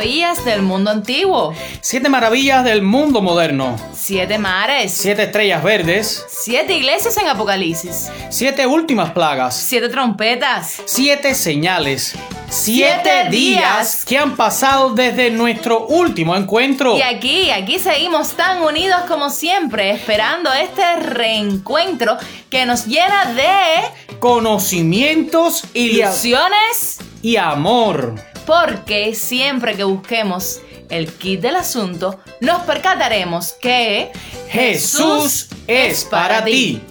maravillas 0.00 0.46
del 0.46 0.62
mundo 0.62 0.90
antiguo. 0.90 1.54
Siete 1.82 2.08
maravillas 2.08 2.64
del 2.64 2.80
mundo 2.80 3.20
moderno. 3.20 3.76
Siete 3.92 4.38
mares. 4.38 4.92
Siete 4.92 5.24
estrellas 5.24 5.62
verdes. 5.62 6.24
Siete 6.26 6.72
iglesias 6.72 7.18
en 7.18 7.28
Apocalipsis. 7.28 8.10
Siete 8.30 8.66
últimas 8.66 9.10
plagas. 9.10 9.54
Siete 9.54 9.90
trompetas. 9.90 10.80
Siete 10.86 11.34
señales. 11.34 12.14
Siete 12.48 13.28
días 13.30 14.06
que 14.06 14.16
han 14.16 14.36
pasado 14.36 14.94
desde 14.94 15.30
nuestro 15.30 15.86
último 15.86 16.34
encuentro. 16.34 16.96
Y 16.96 17.02
aquí, 17.02 17.50
aquí 17.50 17.78
seguimos 17.78 18.32
tan 18.32 18.62
unidos 18.62 19.02
como 19.06 19.28
siempre, 19.28 19.90
esperando 19.90 20.50
este 20.50 20.96
reencuentro 20.96 22.16
que 22.48 22.64
nos 22.64 22.86
llena 22.86 23.34
de 23.34 24.18
Conocimientos 24.18 25.64
y 25.74 25.98
ilusiones 25.98 27.00
y 27.20 27.36
amor. 27.36 28.29
Porque 28.50 29.14
siempre 29.14 29.76
que 29.76 29.84
busquemos 29.84 30.60
el 30.88 31.06
kit 31.12 31.40
del 31.40 31.54
asunto, 31.54 32.18
nos 32.40 32.62
percataremos 32.62 33.52
que 33.52 34.10
Jesús 34.48 35.46
es 35.68 36.02
para 36.02 36.42
ti. 36.42 36.82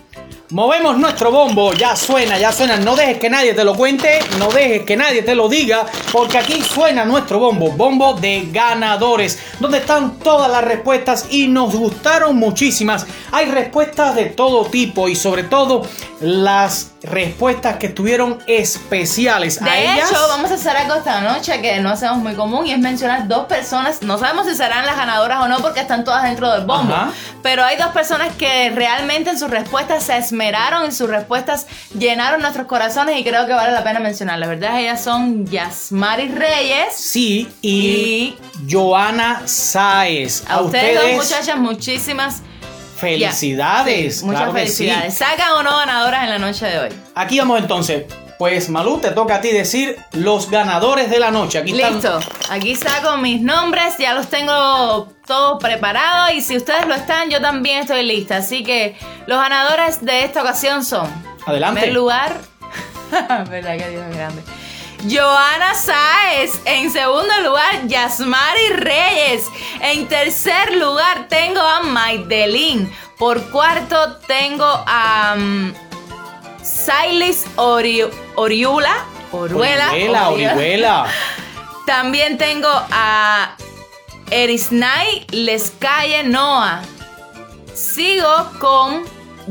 Movemos 0.51 0.97
nuestro 0.97 1.31
bombo, 1.31 1.73
ya 1.73 1.97
suena, 1.97 2.39
ya 2.39 2.53
suena. 2.53 2.77
No 2.77 2.95
dejes 2.95 3.17
que 3.19 3.29
nadie 3.29 3.53
te 3.53 3.65
lo 3.65 3.75
cuente, 3.75 4.19
no 4.39 4.47
dejes 4.47 4.83
que 4.83 4.95
nadie 4.95 5.21
te 5.21 5.35
lo 5.35 5.49
diga, 5.49 5.85
porque 6.13 6.37
aquí 6.37 6.61
suena 6.63 7.03
nuestro 7.03 7.39
bombo, 7.39 7.71
bombo 7.71 8.13
de 8.13 8.47
ganadores, 8.53 9.37
donde 9.59 9.79
están 9.79 10.17
todas 10.19 10.49
las 10.49 10.63
respuestas 10.63 11.27
y 11.29 11.49
nos 11.49 11.75
gustaron 11.75 12.37
muchísimas. 12.37 13.05
Hay 13.33 13.47
respuestas 13.47 14.15
de 14.15 14.27
todo 14.27 14.65
tipo 14.65 15.09
y 15.09 15.15
sobre 15.17 15.43
todo 15.43 15.85
las 16.21 16.93
respuestas 17.03 17.77
que 17.77 17.87
estuvieron 17.87 18.39
especiales. 18.47 19.59
De 19.59 19.69
a 19.69 19.79
ellas, 19.79 20.11
hecho, 20.11 20.19
vamos 20.27 20.51
a 20.51 20.55
hacer 20.55 20.75
algo 20.75 20.95
esta 20.95 21.21
noche 21.21 21.61
que 21.61 21.79
no 21.79 21.89
hacemos 21.89 22.17
muy 22.17 22.33
común 22.33 22.67
y 22.67 22.73
es 22.73 22.79
mencionar 22.79 23.27
dos 23.27 23.45
personas. 23.47 24.01
No 24.01 24.17
sabemos 24.17 24.47
si 24.47 24.55
serán 24.55 24.85
las 24.85 24.97
ganadoras 24.97 25.41
o 25.41 25.47
no 25.47 25.59
porque 25.59 25.79
están 25.79 26.03
todas 26.03 26.23
dentro 26.23 26.51
del 26.51 26.65
bombo. 26.65 26.93
Ajá. 26.93 27.11
Pero 27.41 27.63
hay 27.63 27.77
dos 27.77 27.87
personas 27.87 28.35
que 28.35 28.69
realmente 28.71 29.29
en 29.29 29.39
sus 29.39 29.49
respuestas 29.49 30.03
se 30.03 30.17
esmeraron, 30.17 30.85
en 30.85 30.91
sus 30.91 31.09
respuestas 31.09 31.67
llenaron 31.97 32.41
nuestros 32.41 32.67
corazones 32.67 33.17
y 33.17 33.23
creo 33.23 33.45
que 33.47 33.53
vale 33.53 33.71
la 33.71 33.83
pena 33.83 33.99
mencionarlas, 33.99 34.49
¿verdad? 34.49 34.79
Ellas 34.79 35.03
son 35.03 35.45
Yasmari 35.45 36.27
Reyes. 36.27 36.95
Sí, 36.95 37.47
y, 37.61 38.37
Joana 38.69 39.43
Sáez. 39.45 40.43
A, 40.49 40.61
ustedes, 40.61 41.01
dos 41.01 41.25
muchachas, 41.25 41.57
muchísimas 41.57 42.41
Felicidades. 42.99 44.19
Sí, 44.19 44.25
muchas 44.25 44.41
claro 44.41 44.53
que 44.53 44.67
sí. 44.67 44.83
felicidades. 44.85 45.17
¿Sacan 45.17 45.51
o 45.53 45.63
no 45.63 45.77
ganadoras 45.77 46.23
en 46.23 46.29
la 46.29 46.39
noche 46.39 46.65
de 46.65 46.79
hoy? 46.79 46.89
Aquí 47.15 47.39
vamos 47.39 47.59
entonces. 47.59 48.05
Pues 48.37 48.69
Malú, 48.69 48.99
te 48.99 49.11
toca 49.11 49.35
a 49.35 49.41
ti 49.41 49.49
decir 49.49 49.97
los 50.13 50.49
ganadores 50.49 51.09
de 51.09 51.19
la 51.19 51.29
noche. 51.29 51.57
Aquí 51.57 51.73
están. 51.73 51.95
Listo, 51.95 52.19
aquí 52.49 52.73
saco 52.73 53.17
mis 53.17 53.41
nombres, 53.41 53.97
ya 53.99 54.13
los 54.13 54.27
tengo 54.27 55.11
todos 55.27 55.61
preparados 55.61 56.31
y 56.31 56.39
si 56.41 56.55
ustedes 56.55 56.87
lo 56.87 56.95
están, 56.95 57.29
yo 57.29 57.41
también 57.41 57.79
estoy 57.79 58.03
lista. 58.05 58.37
Así 58.37 58.63
que 58.63 58.95
los 59.27 59.37
ganadores 59.37 60.05
de 60.05 60.23
esta 60.23 60.41
ocasión 60.41 60.85
son, 60.85 61.09
Adelante. 61.45 61.79
en 61.79 61.83
primer 61.83 61.93
lugar, 61.93 62.37
verdad 63.49 63.77
que 63.77 63.89
Dios 63.89 64.03
es 64.09 64.15
grande. 64.15 64.41
Joana 65.07 65.73
Sáez. 65.75 66.59
En 66.65 66.91
segundo 66.91 67.33
lugar, 67.43 67.87
Yasmari 67.87 68.69
Reyes. 68.69 69.45
En 69.81 70.07
tercer 70.07 70.75
lugar, 70.75 71.27
tengo 71.29 71.61
a 71.61 71.81
Maidelin. 71.81 72.91
Por 73.17 73.49
cuarto, 73.51 74.17
tengo 74.27 74.65
a 74.65 75.35
um, 75.37 75.73
Silis 76.61 77.45
Ori- 77.55 78.09
Oriula. 78.35 78.93
Oruela. 79.31 79.91
Orihuela, 79.91 80.29
Orihuela. 80.29 81.05
También 81.85 82.37
tengo 82.37 82.69
a 82.91 83.55
Erisnay 84.31 85.25
Lescalle 85.31 86.23
Noa. 86.23 86.81
Sigo 87.73 88.51
con 88.59 89.03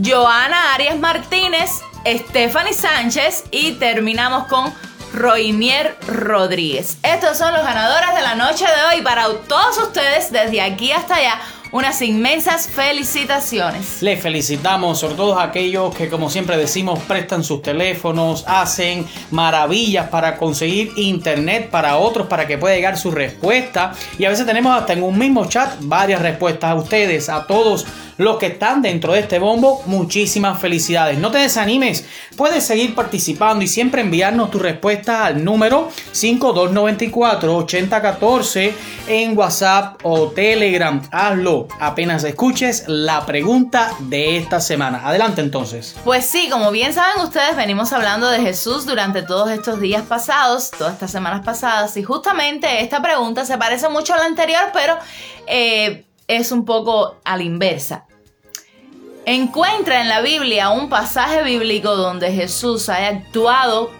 Joana 0.04 0.74
Arias 0.74 0.98
Martínez, 0.98 1.80
Stephanie 2.06 2.74
Sánchez 2.74 3.44
y 3.50 3.72
terminamos 3.72 4.46
con 4.48 4.72
Roinier 5.12 5.96
Rodríguez. 6.06 6.98
Estos 7.02 7.38
son 7.38 7.52
los 7.52 7.62
ganadores 7.62 8.14
de 8.14 8.22
la 8.22 8.34
noche 8.34 8.64
de 8.64 8.96
hoy. 8.96 9.02
Para 9.02 9.28
todos 9.48 9.78
ustedes, 9.78 10.30
desde 10.30 10.60
aquí 10.60 10.92
hasta 10.92 11.16
allá, 11.16 11.40
unas 11.72 12.00
inmensas 12.02 12.68
felicitaciones. 12.68 14.02
Les 14.02 14.20
felicitamos, 14.20 14.98
sobre 14.98 15.14
todo 15.14 15.38
a 15.38 15.44
aquellos 15.44 15.94
que, 15.94 16.08
como 16.08 16.28
siempre 16.30 16.56
decimos, 16.56 16.98
prestan 17.00 17.44
sus 17.44 17.60
teléfonos, 17.62 18.44
hacen 18.46 19.06
maravillas 19.30 20.08
para 20.08 20.36
conseguir 20.36 20.92
internet 20.96 21.68
para 21.70 21.98
otros, 21.98 22.26
para 22.26 22.46
que 22.46 22.56
pueda 22.58 22.74
llegar 22.74 22.96
su 22.96 23.10
respuesta. 23.10 23.92
Y 24.18 24.24
a 24.24 24.30
veces 24.30 24.46
tenemos 24.46 24.74
hasta 24.76 24.94
en 24.94 25.02
un 25.02 25.18
mismo 25.18 25.46
chat 25.46 25.76
varias 25.80 26.22
respuestas 26.22 26.70
a 26.70 26.74
ustedes, 26.74 27.28
a 27.28 27.46
todos 27.46 27.86
los 28.16 28.38
que 28.38 28.46
están 28.46 28.80
dentro 28.82 29.12
de 29.12 29.20
este 29.20 29.38
bombo. 29.38 29.82
Muchísimas 29.86 30.58
felicidades. 30.58 31.18
No 31.18 31.30
te 31.30 31.38
desanimes, 31.38 32.04
puedes 32.36 32.64
seguir 32.64 32.94
participando 32.94 33.64
y 33.64 33.68
siempre 33.68 34.02
enviarnos 34.02 34.50
tu 34.50 34.58
respuesta 34.58 35.24
al 35.26 35.44
número 35.44 35.90
5294-8014 36.12 38.72
en 39.08 39.38
WhatsApp 39.38 40.00
o 40.02 40.28
Telegram. 40.28 41.02
Hazlo 41.10 41.57
apenas 41.80 42.22
escuches 42.22 42.84
la 42.86 43.26
pregunta 43.26 43.90
de 44.00 44.36
esta 44.36 44.60
semana. 44.60 45.00
Adelante 45.04 45.40
entonces. 45.40 45.96
Pues 46.04 46.26
sí, 46.26 46.48
como 46.50 46.70
bien 46.70 46.92
saben 46.92 47.24
ustedes, 47.24 47.56
venimos 47.56 47.92
hablando 47.92 48.28
de 48.28 48.40
Jesús 48.40 48.86
durante 48.86 49.22
todos 49.22 49.50
estos 49.50 49.80
días 49.80 50.02
pasados, 50.02 50.70
todas 50.70 50.92
estas 50.92 51.10
semanas 51.10 51.44
pasadas, 51.44 51.96
y 51.96 52.02
justamente 52.02 52.82
esta 52.82 53.02
pregunta 53.02 53.44
se 53.44 53.58
parece 53.58 53.88
mucho 53.88 54.14
a 54.14 54.18
la 54.18 54.24
anterior, 54.26 54.70
pero 54.72 54.96
eh, 55.46 56.04
es 56.26 56.52
un 56.52 56.64
poco 56.64 57.16
a 57.24 57.36
la 57.36 57.42
inversa. 57.42 58.04
Encuentra 59.24 60.00
en 60.00 60.08
la 60.08 60.20
Biblia 60.20 60.70
un 60.70 60.88
pasaje 60.88 61.42
bíblico 61.42 61.96
donde 61.96 62.32
Jesús 62.32 62.88
haya 62.88 63.08
actuado 63.08 63.90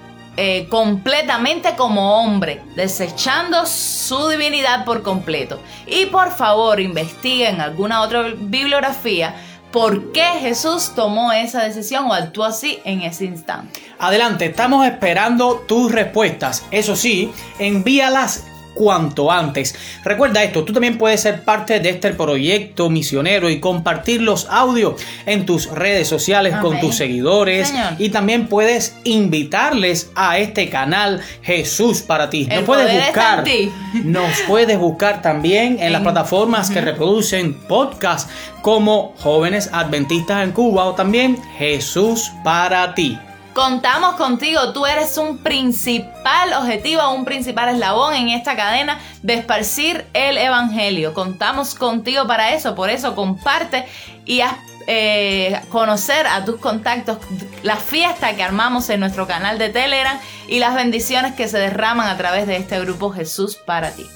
eh, 0.40 0.68
completamente 0.68 1.74
como 1.74 2.22
hombre, 2.22 2.62
desechando 2.76 3.66
su 3.66 4.28
divinidad 4.28 4.84
por 4.84 5.02
completo. 5.02 5.60
Y 5.84 6.06
por 6.06 6.30
favor, 6.30 6.78
investiga 6.78 7.48
en 7.48 7.60
alguna 7.60 8.02
otra 8.02 8.22
bibliografía 8.36 9.34
por 9.72 10.12
qué 10.12 10.24
Jesús 10.40 10.92
tomó 10.94 11.32
esa 11.32 11.64
decisión 11.64 12.06
o 12.06 12.14
actuó 12.14 12.44
así 12.44 12.78
en 12.84 13.02
ese 13.02 13.24
instante. 13.24 13.80
Adelante, 13.98 14.46
estamos 14.46 14.86
esperando 14.86 15.64
tus 15.66 15.90
respuestas. 15.90 16.64
Eso 16.70 16.94
sí, 16.94 17.32
envíalas 17.58 18.46
cuanto 18.78 19.32
antes. 19.32 19.74
Recuerda 20.04 20.44
esto, 20.44 20.64
tú 20.64 20.72
también 20.72 20.98
puedes 20.98 21.20
ser 21.20 21.42
parte 21.42 21.80
de 21.80 21.90
este 21.90 22.12
proyecto 22.12 22.88
misionero 22.88 23.50
y 23.50 23.58
compartir 23.58 24.22
los 24.22 24.46
audios 24.48 25.02
en 25.26 25.44
tus 25.44 25.68
redes 25.68 26.06
sociales 26.06 26.54
con 26.62 26.78
tus 26.78 26.94
seguidores 26.94 27.68
Señor. 27.68 27.94
y 27.98 28.10
también 28.10 28.46
puedes 28.46 28.96
invitarles 29.02 30.12
a 30.14 30.38
este 30.38 30.68
canal 30.68 31.20
Jesús 31.42 32.02
para 32.02 32.30
ti. 32.30 32.46
El 32.48 32.58
Nos 32.58 32.64
puedes 32.66 33.04
buscar, 33.04 33.44
nos 34.04 34.40
puedes 34.46 34.78
buscar 34.78 35.22
también 35.22 35.78
en, 35.80 35.92
las 35.92 36.02
plataformas 36.02 36.70
que 36.70 36.80
reproducen 36.80 37.54
podcast 37.54 38.30
como 38.62 39.14
Jóvenes 39.18 39.70
Adventistas 39.72 40.44
en 40.44 40.52
Cuba 40.52 40.84
o 40.84 40.94
también 40.94 41.36
Jesús 41.58 42.30
para 42.44 42.94
ti. 42.94 43.18
Contamos 43.58 44.14
contigo, 44.14 44.72
tú 44.72 44.86
eres 44.86 45.18
un 45.18 45.38
principal 45.38 46.52
objetivo, 46.52 47.10
un 47.10 47.24
principal 47.24 47.68
eslabón 47.70 48.14
en 48.14 48.28
esta 48.28 48.54
cadena 48.54 49.00
de 49.24 49.34
esparcir 49.34 50.06
el 50.14 50.38
Evangelio. 50.38 51.12
Contamos 51.12 51.74
contigo 51.74 52.24
para 52.28 52.54
eso, 52.54 52.76
por 52.76 52.88
eso 52.88 53.16
comparte 53.16 53.84
y 54.24 54.42
haz 54.42 54.58
eh, 54.86 55.60
conocer 55.70 56.28
a 56.28 56.44
tus 56.44 56.60
contactos 56.60 57.18
la 57.64 57.74
fiesta 57.74 58.36
que 58.36 58.44
armamos 58.44 58.90
en 58.90 59.00
nuestro 59.00 59.26
canal 59.26 59.58
de 59.58 59.70
Telegram 59.70 60.20
y 60.46 60.60
las 60.60 60.76
bendiciones 60.76 61.34
que 61.34 61.48
se 61.48 61.58
derraman 61.58 62.06
a 62.06 62.16
través 62.16 62.46
de 62.46 62.58
este 62.58 62.78
grupo 62.78 63.10
Jesús 63.10 63.56
para 63.56 63.90
ti. 63.90 64.06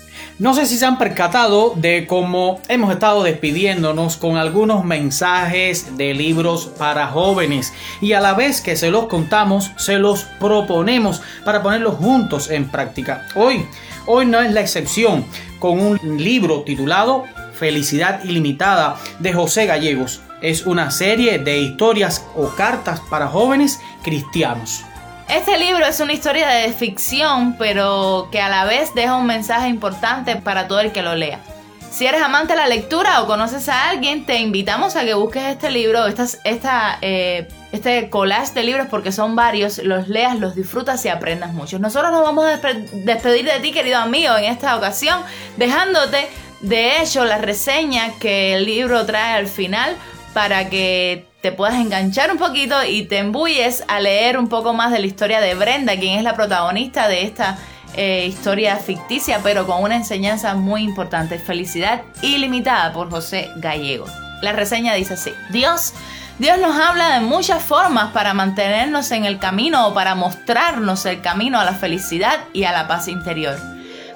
No 0.43 0.55
sé 0.55 0.67
si 0.67 0.77
se 0.77 0.85
han 0.87 0.99
percatado 0.99 1.73
de 1.77 2.05
cómo 2.09 2.61
hemos 2.67 2.93
estado 2.93 3.23
despidiéndonos 3.23 4.17
con 4.17 4.37
algunos 4.37 4.85
mensajes 4.85 5.97
de 5.97 6.15
libros 6.15 6.67
para 6.77 7.07
jóvenes 7.07 7.73
y 8.01 8.15
a 8.15 8.21
la 8.21 8.35
vez 8.35 8.61
que 8.61 8.75
se 8.75 8.91
los 8.91 9.07
contamos, 9.07 9.71
se 9.77 9.99
los 9.99 10.25
proponemos 10.41 11.23
para 11.45 11.63
ponerlos 11.63 11.95
juntos 11.95 12.51
en 12.51 12.69
práctica. 12.69 13.29
Hoy, 13.37 13.65
hoy 14.07 14.27
no 14.27 14.41
es 14.41 14.51
la 14.51 14.63
excepción 14.63 15.25
con 15.61 15.79
un 15.79 16.01
libro 16.19 16.63
titulado 16.63 17.23
Felicidad 17.53 18.25
Ilimitada 18.25 18.97
de 19.21 19.33
José 19.33 19.67
Gallegos. 19.67 20.23
Es 20.41 20.67
una 20.67 20.91
serie 20.91 21.39
de 21.39 21.61
historias 21.61 22.27
o 22.35 22.49
cartas 22.49 23.01
para 23.09 23.29
jóvenes 23.29 23.79
cristianos. 24.03 24.83
Este 25.29 25.59
libro 25.59 25.87
es 25.87 26.01
una 26.01 26.13
historia 26.13 26.49
de 26.49 26.73
ficción, 26.73 27.57
pero 27.59 28.29
que 28.31 28.41
a 28.41 28.49
la 28.49 28.65
vez 28.65 28.95
deja 28.95 29.17
un 29.17 29.27
mensaje 29.27 29.69
importante 29.69 30.37
para 30.37 30.69
todo 30.69 30.81
el 30.81 30.93
que 30.93 31.03
lo 31.03 31.15
lea. 31.15 31.41
Si 31.91 32.07
eres 32.07 32.23
amante 32.23 32.55
de 32.55 32.59
la 32.59 32.67
lectura 32.67 33.23
o 33.23 33.27
conoces 33.27 33.69
a 33.69 33.91
alguien, 33.91 34.25
te 34.25 34.39
invitamos 34.39 34.97
a 34.97 35.05
que 35.05 35.13
busques 35.13 35.43
este 35.43 35.71
libro, 35.71 36.07
esta, 36.07 36.99
eh, 37.03 37.49
este 37.71 38.09
collage 38.09 38.55
de 38.55 38.63
libros 38.63 38.87
porque 38.91 39.13
son 39.13 39.37
varios, 39.37 39.79
los 39.79 40.09
leas, 40.09 40.39
los 40.39 40.55
disfrutas 40.55 41.05
y 41.05 41.11
aprendas 41.11 41.53
mucho. 41.53 41.79
Nosotros 41.79 42.11
nos 42.13 42.23
vamos 42.23 42.47
a 42.47 42.57
despedir 42.57 43.45
de 43.45 43.61
ti, 43.61 43.73
querido 43.73 43.99
amigo, 43.99 44.35
en 44.37 44.45
esta 44.45 44.77
ocasión, 44.77 45.23
dejándote 45.59 46.29
de 46.61 47.03
hecho 47.03 47.25
la 47.25 47.39
reseña 47.39 48.13
que 48.19 48.55
el 48.55 48.65
libro 48.65 49.05
trae 49.05 49.35
al 49.35 49.47
final 49.47 49.95
para 50.33 50.71
que 50.71 51.27
te 51.43 51.51
puedas 51.51 51.75
enganchar 51.75 52.31
un 52.31 52.39
poquito 52.39 52.85
y 52.85 53.03
te 53.03 53.19
embulles 53.19 53.83
a 53.89 53.99
leer 53.99 54.39
un 54.39 54.49
poco 54.49 54.75
más 54.75 54.93
de 54.93 55.01
la 55.01 55.07
historia 55.07 55.41
de 55.41 55.57
Brenda, 55.57 55.97
quien 55.97 56.17
es 56.17 56.23
la 56.23 56.37
protagonista 56.37 57.09
de 57.09 57.25
esta 57.25 57.59
eh, 57.97 58.27
historia 58.29 58.77
ficticia, 58.77 59.41
pero 59.43 59.67
con 59.67 59.83
una 59.83 59.97
enseñanza 59.97 60.55
muy 60.55 60.83
importante. 60.83 61.41
Felicidad 61.41 62.03
ilimitada 62.23 62.93
por 62.93 63.11
José 63.11 63.51
Gallego. 63.57 64.07
La 64.41 64.53
reseña 64.53 64.95
dice 64.95 65.15
así, 65.15 65.33
Dios 65.51 65.93
Dios 66.39 66.59
nos 66.59 66.77
habla 66.77 67.15
de 67.15 67.21
muchas 67.21 67.63
formas 67.63 68.13
para 68.13 68.35
mantenernos 68.35 69.11
en 69.11 69.25
el 69.25 69.39
camino 69.39 69.89
o 69.89 69.95
para 69.95 70.15
mostrarnos 70.15 71.05
el 71.07 71.21
camino 71.21 71.61
a 71.61 71.65
la 71.65 71.75
felicidad 71.75 72.39
y 72.53 72.65
a 72.65 72.73
la 72.73 72.89
paz 72.89 73.09
interior. 73.09 73.59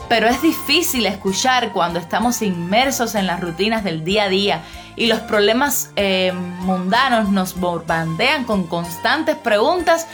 Pero 0.09 0.29
es 0.29 0.41
difícil 0.41 1.07
escuchar 1.07 1.73
cuando 1.73 1.99
estamos 1.99 2.41
inmersos 2.41 3.17
en 3.17 3.27
las 3.27 3.41
rutinas 3.41 3.85
del 3.85 4.05
día 4.05 4.25
a 4.25 4.29
día 4.29 4.63
y 4.97 5.07
los 5.07 5.21
problemas 5.21 5.91
eh, 5.97 6.33
mundanos 6.33 7.29
nos 7.29 7.59
bombardean 7.59 8.45
con 8.45 8.67
constantes 8.67 9.37
preguntas 9.37 10.07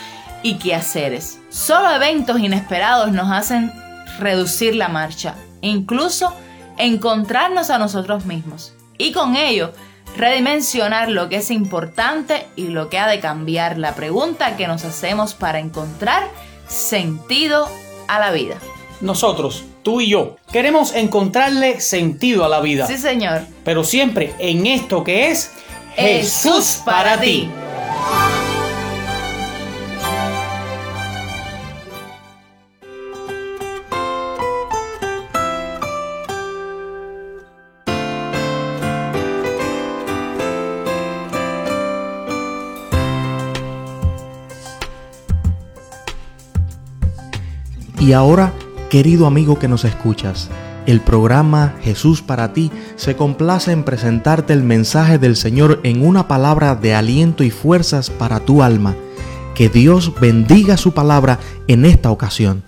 y 0.42 0.58
quehaceres. 0.58 1.38
Solo 1.48 1.90
eventos 1.90 2.40
inesperados 2.40 3.12
nos 3.12 3.30
hacen 3.30 3.72
reducir 4.18 4.74
la 4.74 4.88
marcha, 4.88 5.36
incluso 5.60 6.34
encontrarnos 6.76 7.70
a 7.70 7.78
nosotros 7.78 8.26
mismos. 8.26 8.74
Y 8.98 9.12
con 9.12 9.36
ello, 9.36 9.72
redimensionar 10.16 11.08
lo 11.08 11.28
que 11.28 11.36
es 11.36 11.50
importante 11.50 12.46
y 12.56 12.68
lo 12.68 12.88
que 12.88 12.98
ha 12.98 13.06
de 13.06 13.20
cambiar, 13.20 13.78
la 13.78 13.94
pregunta 13.94 14.56
que 14.56 14.66
nos 14.66 14.84
hacemos 14.84 15.34
para 15.34 15.60
encontrar 15.60 16.28
sentido 16.68 17.68
a 18.08 18.18
la 18.18 18.30
vida. 18.30 18.56
Nosotros, 19.00 19.64
tú 19.82 20.00
y 20.00 20.08
yo, 20.08 20.36
queremos 20.50 20.94
encontrarle 20.94 21.80
sentido 21.80 22.44
a 22.44 22.48
la 22.48 22.60
vida. 22.60 22.86
Sí, 22.86 22.96
señor. 22.98 23.42
Pero 23.64 23.84
siempre 23.84 24.32
en 24.38 24.66
esto 24.66 25.04
que 25.04 25.30
es 25.30 25.52
Jesús 25.96 26.80
para 26.84 27.20
ti. 27.20 27.48
Y 48.02 48.14
ahora, 48.14 48.52
querido 48.92 49.26
amigo 49.26 49.58
que 49.58 49.68
nos 49.68 49.86
escuchas, 49.86 50.50
el 50.84 51.00
programa 51.00 51.76
Jesús 51.80 52.20
para 52.20 52.52
ti 52.52 52.70
se 52.96 53.16
complace 53.16 53.72
en 53.72 53.84
presentarte 53.84 54.52
el 54.52 54.62
mensaje 54.62 55.16
del 55.16 55.36
Señor 55.36 55.80
en 55.82 56.06
una 56.06 56.28
palabra 56.28 56.74
de 56.74 56.94
aliento 56.94 57.42
y 57.42 57.48
fuerzas 57.48 58.10
para 58.10 58.40
tu 58.40 58.62
alma. 58.62 58.94
Que 59.54 59.70
Dios 59.70 60.12
bendiga 60.20 60.76
su 60.76 60.92
palabra 60.92 61.38
en 61.68 61.86
esta 61.86 62.10
ocasión. 62.10 62.64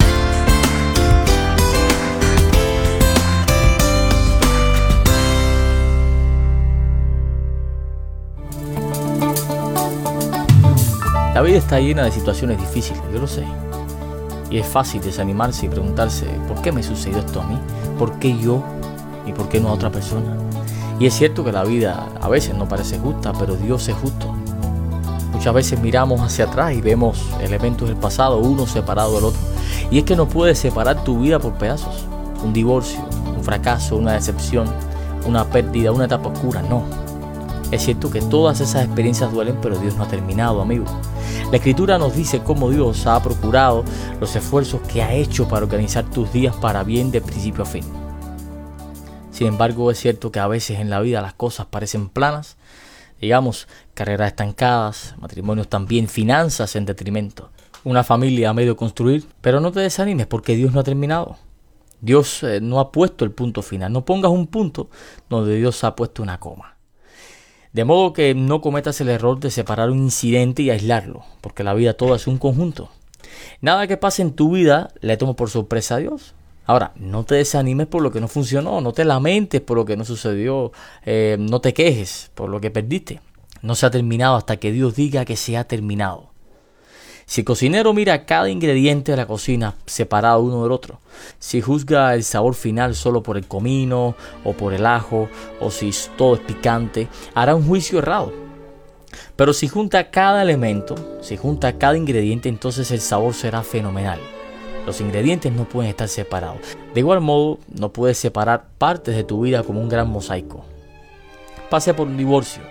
La 11.35 11.43
vida 11.43 11.59
está 11.59 11.81
llena 11.81 12.05
de 12.05 12.13
situaciones 12.13 12.59
difíciles, 12.59 13.03
yo 13.13 13.21
lo 13.21 13.27
sé. 13.27 13.45
Y 14.55 14.61
es 14.61 14.69
fácil 14.69 15.01
desanimarse 15.01 15.67
y 15.67 15.69
preguntarse, 15.69 16.27
¿por 16.47 16.63
qué 16.63 16.71
me 16.71 16.81
sucedió 16.81 17.19
esto 17.19 17.41
a 17.41 17.45
mí? 17.45 17.59
¿Por 17.99 18.21
qué 18.21 18.39
yo? 18.39 18.63
¿Y 19.27 19.33
por 19.33 19.49
qué 19.49 19.59
no 19.59 19.71
a 19.71 19.73
otra 19.73 19.91
persona? 19.91 20.37
Y 21.01 21.07
es 21.07 21.15
cierto 21.15 21.45
que 21.45 21.51
la 21.51 21.65
vida 21.65 22.09
a 22.21 22.29
veces 22.29 22.55
no 22.55 22.69
parece 22.69 23.01
justa, 23.01 23.33
pero 23.33 23.57
Dios 23.57 23.89
es 23.89 23.97
justo. 23.97 24.33
Muchas 25.33 25.55
veces 25.55 25.81
miramos 25.81 26.21
hacia 26.21 26.45
atrás 26.45 26.73
y 26.73 26.81
vemos 26.81 27.21
elementos 27.41 27.89
del 27.89 27.97
pasado, 27.97 28.39
uno 28.39 28.65
separado 28.65 29.17
del 29.17 29.25
otro. 29.25 29.41
Y 29.91 29.99
es 29.99 30.05
que 30.05 30.15
no 30.15 30.29
puedes 30.29 30.57
separar 30.57 31.03
tu 31.03 31.19
vida 31.19 31.41
por 31.41 31.55
pedazos. 31.55 32.07
Un 32.45 32.53
divorcio, 32.53 33.01
un 33.37 33.43
fracaso, 33.43 33.97
una 33.97 34.13
decepción, 34.13 34.69
una 35.27 35.47
pérdida, 35.47 35.91
una 35.91 36.05
etapa 36.05 36.29
oscura, 36.29 36.63
no. 36.63 36.85
Es 37.71 37.83
cierto 37.83 38.11
que 38.11 38.21
todas 38.21 38.61
esas 38.61 38.85
experiencias 38.85 39.33
duelen, 39.33 39.59
pero 39.61 39.79
Dios 39.79 39.97
no 39.97 40.05
ha 40.05 40.09
terminado, 40.09 40.61
amigo. 40.61 40.85
La 41.51 41.57
escritura 41.57 41.99
nos 41.99 42.15
dice 42.15 42.41
cómo 42.43 42.71
Dios 42.71 43.07
ha 43.07 43.21
procurado 43.23 43.85
los 44.21 44.37
esfuerzos 44.37 44.81
que 44.83 45.03
ha 45.03 45.13
hecho 45.13 45.49
para 45.49 45.65
organizar 45.65 46.05
tus 46.11 46.33
días 46.33 46.55
para 46.57 46.85
bien 46.85 47.11
de 47.11 47.21
principio 47.21 47.63
a 47.63 47.67
fin. 47.67 47.85
Sin 49.31 49.49
embargo, 49.49 49.91
es 49.91 49.99
cierto 49.99 50.31
que 50.31 50.39
a 50.39 50.47
veces 50.47 50.79
en 50.79 50.91
la 50.91 51.01
vida 51.01 51.21
las 51.21 51.35
cosas 51.35 51.67
parecen 51.67 52.09
planas, 52.09 52.57
digamos, 53.21 53.67
carreras 53.95 54.29
estancadas, 54.29 55.15
matrimonios 55.19 55.69
también, 55.69 56.07
finanzas 56.07 56.77
en 56.77 56.87
detrimento, 56.87 57.51
una 57.83 58.05
familia 58.05 58.51
a 58.51 58.55
medio 58.55 58.77
construir, 58.77 59.27
pero 59.41 59.61
no 59.61 59.73
te 59.73 59.81
desanimes 59.81 60.27
porque 60.27 60.55
Dios 60.55 60.73
no 60.73 60.81
ha 60.81 60.85
terminado. 60.85 61.37
Dios 62.01 62.43
eh, 62.43 62.61
no 62.61 62.81
ha 62.81 62.93
puesto 62.93 63.25
el 63.25 63.31
punto 63.31 63.63
final. 63.63 63.91
No 63.91 64.05
pongas 64.05 64.31
un 64.31 64.47
punto 64.47 64.91
donde 65.31 65.57
Dios 65.57 65.83
ha 65.85 65.97
puesto 65.97 66.23
una 66.23 66.39
coma. 66.39 66.74
De 67.75 67.85
modo 67.85 68.13
que 68.13 68.37
no 68.37 68.61
cometas 68.61 69.01
el 69.01 69.09
error 69.09 69.41
de 69.41 69.51
separar 69.51 69.91
un 69.91 69.99
incidente 69.99 70.63
y 70.63 70.71
aislarlo, 70.71 71.25
porque 71.41 71.65
la 71.65 71.75
vida 71.75 71.95
toda 71.95 72.15
es 72.15 72.29
un 72.29 72.39
conjunto. 72.39 72.89
Nada 73.61 73.89
que 73.89 73.97
pase 73.97 74.23
en 74.23 74.33
tu 74.33 74.53
vida 74.53 74.93
le 75.01 75.17
tomo 75.17 75.35
por 75.35 75.51
sorpresa 75.51 75.97
a 75.97 75.99
Dios. 75.99 76.35
Ahora, 76.67 76.93
no 76.95 77.25
te 77.25 77.35
desanimes 77.35 77.89
por 77.89 78.01
lo 78.01 78.13
que 78.13 78.21
no 78.21 78.29
funcionó, 78.29 78.81
no 78.81 78.93
te 78.93 79.05
lamentes 79.05 79.61
por 79.61 79.77
lo 79.77 79.85
que 79.85 79.97
no 79.97 80.05
sucedió, 80.05 80.71
eh, 81.05 81.37
no 81.41 81.61
te 81.61 81.75
quejes 81.75 82.31
por 82.37 82.49
lo 82.49 82.61
que 82.61 82.71
perdiste. 82.71 83.21
No 83.61 83.75
se 83.75 83.87
ha 83.87 83.91
terminado 83.91 84.37
hasta 84.37 84.57
que 84.59 84.71
Dios 84.71 84.95
diga 84.95 85.25
que 85.25 85.37
se 85.37 85.57
ha 85.57 85.65
terminado. 85.65 86.31
Si 87.27 87.41
el 87.41 87.45
cocinero 87.45 87.93
mira 87.95 88.27
cada 88.27 88.51
ingrediente 88.51 89.13
de 89.13 89.17
la 89.17 89.27
cocina 89.27 89.75
separado 89.87 90.41
uno 90.41 90.63
del 90.63 90.73
otro, 90.73 91.01
si 91.39 91.61
juzga 91.61 92.15
el 92.15 92.23
sabor 92.23 92.55
final 92.55 92.95
solo 92.95 93.23
por 93.23 93.37
el 93.37 93.47
comino 93.47 94.15
o 94.45 94.53
por 94.53 94.75
el 94.75 94.85
ajo, 94.87 95.29
o 95.61 95.71
si 95.71 95.91
todo 96.17 96.35
es 96.35 96.41
picante, 96.41 97.09
hará 97.35 97.55
un 97.55 97.67
juicio 97.67 97.99
errado. 97.99 98.33
Pero 99.37 99.53
si 99.53 99.69
junta 99.69 100.11
cada 100.11 100.43
elemento, 100.43 100.95
si 101.23 101.37
junta 101.37 101.79
cada 101.79 101.97
ingrediente, 101.97 102.49
entonces 102.49 102.91
el 102.91 103.01
sabor 103.01 103.35
será 103.35 103.63
fenomenal. 103.63 104.21
Los 104.87 105.01
ingredientes 105.01 105.51
no 105.51 105.65
pueden 105.65 105.91
estar 105.91 106.09
separados. 106.09 106.77
De 106.93 107.01
igual 107.01 107.21
modo, 107.21 107.59
no 107.69 107.93
puedes 107.93 108.19
separar 108.19 108.67
partes 108.77 109.17
de 109.17 109.25
tu 109.25 109.41
vida 109.41 109.63
como 109.63 109.81
un 109.81 109.89
gran 109.89 110.11
mosaico. 110.11 110.65
Pase 111.71 111.95
por 111.95 112.07
un 112.07 112.19
divorcio, 112.19 112.63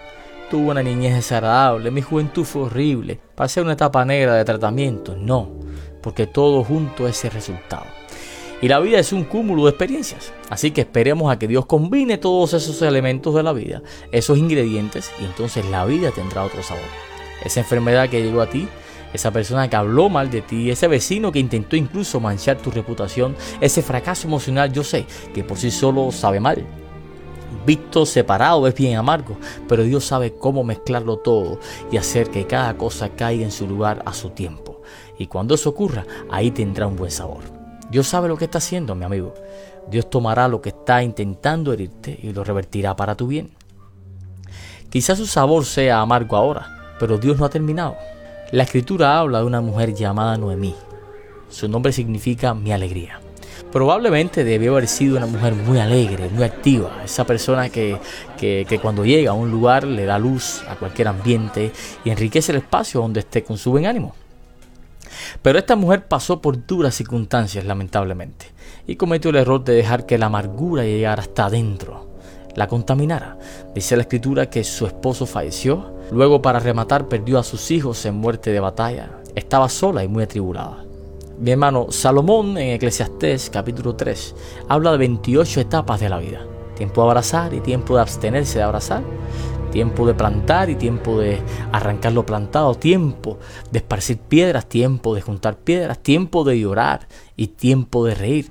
Tuve 0.53 0.69
una 0.69 0.83
niñez 0.83 1.15
desagradable, 1.15 1.89
mi 1.89 2.03
juventud 2.03 2.43
fue 2.43 2.61
horrible, 2.63 3.19
pasé 3.35 3.61
una 3.61 3.73
etapa 3.73 4.05
negra 4.05 4.35
de 4.35 4.45
tratamiento. 4.45 5.15
No, 5.15 5.49
porque 6.01 6.27
todo 6.27 6.63
junto 6.63 7.07
es 7.07 7.23
el 7.25 7.31
resultado. 7.31 7.85
Y 8.61 8.69
la 8.69 8.79
vida 8.79 8.99
es 8.99 9.11
un 9.11 9.25
cúmulo 9.25 9.65
de 9.65 9.71
experiencias. 9.71 10.31
Así 10.49 10.71
que 10.71 10.81
esperemos 10.81 11.31
a 11.31 11.37
que 11.37 11.47
Dios 11.47 11.65
combine 11.65 12.17
todos 12.17 12.53
esos 12.53 12.81
elementos 12.81 13.35
de 13.35 13.43
la 13.43 13.51
vida, 13.51 13.81
esos 14.11 14.37
ingredientes, 14.37 15.11
y 15.19 15.25
entonces 15.25 15.65
la 15.65 15.85
vida 15.85 16.11
tendrá 16.11 16.43
otro 16.43 16.63
sabor. 16.63 16.83
Esa 17.43 17.59
enfermedad 17.59 18.07
que 18.07 18.23
llegó 18.23 18.41
a 18.41 18.49
ti, 18.49 18.69
esa 19.13 19.31
persona 19.31 19.69
que 19.69 19.75
habló 19.75 20.07
mal 20.07 20.31
de 20.31 20.41
ti, 20.41 20.71
ese 20.71 20.87
vecino 20.87 21.31
que 21.31 21.39
intentó 21.39 21.75
incluso 21.75 22.21
manchar 22.21 22.57
tu 22.57 22.71
reputación, 22.71 23.35
ese 23.59 23.81
fracaso 23.81 24.27
emocional, 24.27 24.71
yo 24.71 24.83
sé 24.83 25.05
que 25.33 25.43
por 25.43 25.57
sí 25.57 25.69
solo 25.69 26.11
sabe 26.13 26.39
mal, 26.39 26.65
visto 27.65 28.05
separado 28.05 28.67
es 28.67 28.75
bien 28.75 28.97
amargo, 28.97 29.37
pero 29.67 29.83
Dios 29.83 30.05
sabe 30.05 30.33
cómo 30.33 30.63
mezclarlo 30.63 31.17
todo 31.17 31.59
y 31.91 31.97
hacer 31.97 32.29
que 32.29 32.47
cada 32.47 32.77
cosa 32.77 33.09
caiga 33.09 33.43
en 33.43 33.51
su 33.51 33.67
lugar 33.67 34.01
a 34.05 34.13
su 34.13 34.31
tiempo. 34.31 34.81
Y 35.17 35.27
cuando 35.27 35.55
eso 35.55 35.69
ocurra, 35.69 36.05
ahí 36.29 36.51
tendrá 36.51 36.87
un 36.87 36.95
buen 36.95 37.11
sabor. 37.11 37.43
Dios 37.89 38.07
sabe 38.07 38.27
lo 38.27 38.37
que 38.37 38.45
está 38.45 38.57
haciendo, 38.57 38.95
mi 38.95 39.05
amigo. 39.05 39.33
Dios 39.89 40.09
tomará 40.09 40.47
lo 40.47 40.61
que 40.61 40.69
está 40.69 41.03
intentando 41.03 41.73
herirte 41.73 42.19
y 42.21 42.33
lo 42.33 42.43
revertirá 42.43 42.95
para 42.95 43.15
tu 43.15 43.27
bien. 43.27 43.51
Quizás 44.89 45.17
su 45.17 45.25
sabor 45.25 45.65
sea 45.65 46.01
amargo 46.01 46.35
ahora, 46.35 46.95
pero 46.99 47.17
Dios 47.17 47.37
no 47.37 47.45
ha 47.45 47.49
terminado. 47.49 47.95
La 48.51 48.63
escritura 48.63 49.17
habla 49.17 49.39
de 49.39 49.45
una 49.45 49.61
mujer 49.61 49.93
llamada 49.93 50.37
Noemí. 50.37 50.75
Su 51.49 51.67
nombre 51.67 51.91
significa 51.91 52.53
mi 52.53 52.71
alegría. 52.71 53.22
Probablemente 53.71 54.43
debió 54.43 54.73
haber 54.73 54.87
sido 54.87 55.17
una 55.17 55.25
mujer 55.25 55.53
muy 55.53 55.79
alegre, 55.79 56.29
muy 56.29 56.43
activa, 56.43 57.01
esa 57.03 57.25
persona 57.25 57.69
que, 57.69 57.97
cuando 58.81 59.05
llega 59.05 59.31
a 59.31 59.33
un 59.33 59.51
lugar 59.51 59.83
le 59.83 60.05
da 60.05 60.19
luz 60.19 60.63
a 60.67 60.75
cualquier 60.75 61.07
ambiente 61.07 61.71
y 62.03 62.09
enriquece 62.09 62.51
el 62.51 62.59
espacio 62.59 63.01
donde 63.01 63.21
esté 63.21 63.43
con 63.43 63.57
su 63.57 63.71
buen 63.71 63.85
ánimo. 63.85 64.15
Pero 65.41 65.59
esta 65.59 65.75
mujer 65.75 66.07
pasó 66.07 66.41
por 66.41 66.65
duras 66.65 66.95
circunstancias, 66.95 67.65
lamentablemente, 67.65 68.47
y 68.87 68.95
cometió 68.95 69.29
el 69.29 69.37
error 69.37 69.63
de 69.63 69.73
dejar 69.73 70.05
que 70.05 70.17
la 70.17 70.27
amargura 70.27 70.83
llegara 70.83 71.21
hasta 71.21 71.45
adentro, 71.45 72.09
la 72.55 72.67
contaminara. 72.67 73.37
Dice 73.73 73.95
la 73.95 74.03
escritura 74.03 74.49
que 74.49 74.63
su 74.63 74.85
esposo 74.85 75.25
falleció 75.25 75.93
Luego, 76.13 76.41
para 76.41 76.59
rematar, 76.59 77.07
perdió 77.07 77.39
a 77.39 77.43
sus 77.43 77.71
hijos 77.71 78.05
en 78.05 78.15
muerte 78.15 78.51
de 78.51 78.59
batalla. 78.59 79.09
Estaba 79.33 79.67
sola 79.67 80.03
y 80.03 80.07
muy 80.07 80.23
atribulada. 80.23 80.85
Mi 81.43 81.51
hermano 81.51 81.87
Salomón 81.89 82.57
en 82.57 82.69
Eclesiastés 82.69 83.49
capítulo 83.49 83.97
3 83.97 84.33
habla 84.69 84.93
de 84.93 84.97
28 84.97 85.59
etapas 85.59 85.99
de 85.99 86.07
la 86.07 86.19
vida. 86.19 86.47
Tiempo 86.77 87.01
de 87.01 87.07
abrazar 87.09 87.53
y 87.53 87.59
tiempo 87.59 87.95
de 87.95 88.01
abstenerse 88.01 88.59
de 88.59 88.63
abrazar. 88.63 89.03
Tiempo 89.69 90.07
de 90.07 90.13
plantar 90.13 90.69
y 90.69 90.75
tiempo 90.75 91.19
de 91.19 91.41
arrancar 91.73 92.13
lo 92.13 92.25
plantado. 92.25 92.75
Tiempo 92.75 93.39
de 93.71 93.79
esparcir 93.79 94.19
piedras, 94.19 94.69
tiempo 94.69 95.15
de 95.15 95.19
juntar 95.19 95.57
piedras. 95.57 95.99
Tiempo 95.99 96.45
de 96.45 96.61
llorar 96.61 97.09
y 97.35 97.47
tiempo 97.47 98.05
de 98.05 98.15
reír. 98.15 98.49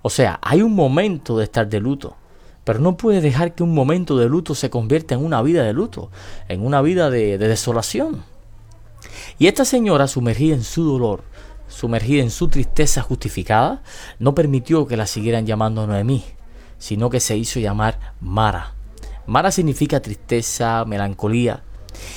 O 0.00 0.08
sea, 0.08 0.40
hay 0.40 0.62
un 0.62 0.74
momento 0.74 1.36
de 1.36 1.44
estar 1.44 1.68
de 1.68 1.78
luto. 1.78 2.16
Pero 2.64 2.78
no 2.78 2.96
puedes 2.96 3.22
dejar 3.22 3.54
que 3.54 3.62
un 3.62 3.74
momento 3.74 4.16
de 4.16 4.30
luto 4.30 4.54
se 4.54 4.70
convierta 4.70 5.14
en 5.14 5.22
una 5.22 5.42
vida 5.42 5.62
de 5.62 5.74
luto, 5.74 6.10
en 6.48 6.64
una 6.64 6.80
vida 6.80 7.10
de, 7.10 7.36
de 7.36 7.48
desolación. 7.48 8.24
Y 9.38 9.46
esta 9.46 9.66
señora, 9.66 10.06
sumergida 10.06 10.54
en 10.54 10.64
su 10.64 10.84
dolor, 10.84 11.22
sumergida 11.70 12.22
en 12.22 12.30
su 12.30 12.48
tristeza 12.48 13.00
justificada, 13.00 13.82
no 14.18 14.34
permitió 14.34 14.86
que 14.86 14.98
la 14.98 15.06
siguieran 15.06 15.46
llamando 15.46 15.86
Noemí, 15.86 16.24
sino 16.78 17.08
que 17.08 17.20
se 17.20 17.36
hizo 17.36 17.60
llamar 17.60 18.14
Mara. 18.20 18.74
Mara 19.26 19.50
significa 19.50 20.00
tristeza, 20.00 20.84
melancolía. 20.84 21.62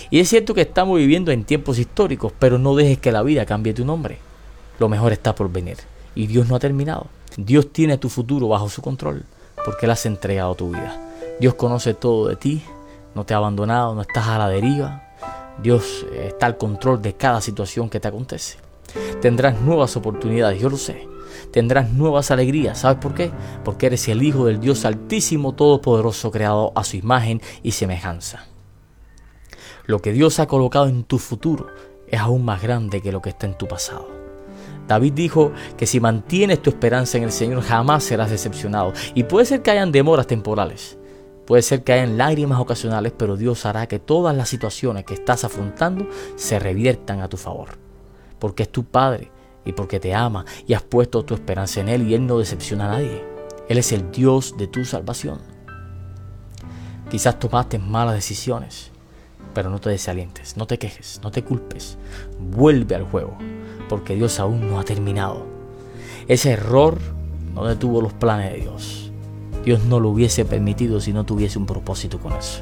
Y 0.10 0.20
es 0.20 0.30
cierto 0.30 0.54
que 0.54 0.62
estamos 0.62 0.98
viviendo 0.98 1.32
en 1.32 1.44
tiempos 1.44 1.80
históricos, 1.80 2.34
pero 2.38 2.58
no 2.58 2.76
dejes 2.76 2.98
que 2.98 3.12
la 3.12 3.24
vida 3.24 3.46
cambie 3.46 3.74
tu 3.74 3.86
nombre. 3.86 4.18
Lo 4.80 4.89
mejor 4.89 5.12
está 5.12 5.36
por 5.36 5.52
venir. 5.52 5.78
Y 6.16 6.28
Dios 6.28 6.48
no 6.50 6.56
ha 6.56 6.60
terminado. 6.60 7.08
Dios 7.38 7.72
tiene 7.72 7.98
tu 7.98 8.10
futuro 8.10 8.48
bajo 8.48 8.70
su 8.70 8.82
control, 8.82 9.24
porque 9.66 9.86
Él 9.86 9.92
has 9.92 10.06
entregado 10.06 10.56
tu 10.56 10.72
vida. 10.72 11.00
Dios 11.39 11.56
conoce 11.56 11.94
todo 11.94 12.28
de 12.28 12.36
ti, 12.36 12.63
no 13.16 13.26
te 13.26 13.34
ha 13.34 13.38
abandonado, 13.38 13.96
no 13.96 14.02
estás 14.02 14.28
a 14.28 14.38
la 14.38 14.50
deriva. 14.50 15.04
Dios 15.62 16.06
eh, 16.12 16.28
está 16.30 16.46
al 16.46 16.58
control 16.58 17.02
de 17.02 17.13
cada 17.13 17.42
situación 17.42 17.89
que 17.89 18.00
te 18.00 18.08
acontece. 18.08 18.58
Tendrás 19.21 19.60
nuevas 19.62 19.95
oportunidades, 19.95 20.62
yo 20.62 20.69
lo 20.69 20.77
sé. 20.77 21.08
Tendrás 21.51 21.91
nuevas 21.91 22.32
alegrías. 22.32 22.79
¿Sabes 22.79 22.99
por 22.99 23.13
qué? 23.13 23.32
Porque 23.63 23.88
eres 23.88 24.08
el 24.08 24.23
Hijo 24.23 24.45
del 24.45 24.60
Dios 24.60 24.86
Altísimo, 24.86 25.53
Todopoderoso, 25.53 26.32
creado 26.32 26.71
a 26.75 26.84
su 26.84 26.97
imagen 26.97 27.41
y 27.62 27.71
semejanza. 27.71 28.45
Lo 29.86 29.99
que 29.99 30.13
Dios 30.13 30.39
ha 30.39 30.47
colocado 30.47 30.88
en 30.88 31.03
tu 31.03 31.19
futuro 31.19 31.67
es 32.08 32.19
aún 32.19 32.45
más 32.45 32.62
grande 32.62 33.01
que 33.01 33.12
lo 33.12 33.21
que 33.21 33.29
está 33.29 33.47
en 33.47 33.58
tu 33.58 33.67
pasado. 33.67 34.08
David 34.88 35.13
dijo 35.13 35.51
que 35.77 35.88
si 35.88 35.99
mantienes 35.99 36.62
tu 36.62 36.69
esperanza 36.69 37.17
en 37.17 37.23
el 37.23 37.32
Señor 37.32 37.63
jamás 37.63 38.03
serás 38.03 38.29
decepcionado. 38.29 38.93
Y 39.13 39.23
puede 39.23 39.45
ser 39.45 39.62
que 39.62 39.71
hayan 39.71 39.91
demoras 39.91 40.27
temporales, 40.27 40.97
puede 41.45 41.62
ser 41.62 41.84
que 41.84 41.93
hayan 41.93 42.17
lágrimas 42.17 42.60
ocasionales, 42.60 43.13
pero 43.17 43.38
Dios 43.38 43.65
hará 43.65 43.88
que 43.88 43.99
todas 43.99 44.36
las 44.36 44.49
situaciones 44.49 45.06
que 45.06 45.13
estás 45.13 45.43
afrontando 45.43 46.08
se 46.36 46.60
reviertan 46.60 47.21
a 47.21 47.29
tu 47.29 47.38
favor. 47.38 47.83
Porque 48.43 48.63
es 48.63 48.69
tu 48.69 48.84
Padre 48.84 49.32
y 49.63 49.71
porque 49.71 50.01
te 50.01 50.13
ama 50.13 50.43
y 50.67 50.73
has 50.73 50.82
puesto 50.82 51.23
tu 51.23 51.34
esperanza 51.34 51.79
en 51.79 51.88
Él 51.88 52.10
y 52.10 52.13
Él 52.13 52.27
no 52.27 52.39
decepciona 52.39 52.89
a 52.89 52.95
nadie. 52.95 53.23
Él 53.69 53.77
es 53.77 53.93
el 53.93 54.12
Dios 54.12 54.58
de 54.58 54.67
tu 54.67 54.84
salvación. 54.84 55.39
Quizás 57.10 57.39
tomaste 57.39 57.79
malas 57.79 58.15
decisiones, 58.15 58.91
pero 59.53 59.69
no 59.69 59.79
te 59.79 59.91
desalientes, 59.91 60.58
no 60.58 60.67
te 60.67 60.77
quejes, 60.77 61.21
no 61.23 61.32
te 61.32 61.45
culpes. 61.45 61.97
Vuelve 62.38 62.95
al 62.95 63.06
juego, 63.06 63.38
porque 63.88 64.13
Dios 64.13 64.41
aún 64.41 64.67
no 64.67 64.77
ha 64.77 64.84
terminado. 64.84 65.45
Ese 66.27 66.51
error 66.51 66.97
no 67.53 67.63
detuvo 67.63 68.01
los 68.01 68.12
planes 68.12 68.51
de 68.51 68.60
Dios. 68.60 69.10
Dios 69.63 69.86
no 69.86 70.01
lo 70.01 70.10
hubiese 70.10 70.43
permitido 70.43 70.99
si 70.99 71.13
no 71.13 71.23
tuviese 71.23 71.58
un 71.60 71.65
propósito 71.65 72.19
con 72.19 72.34
eso. 72.34 72.62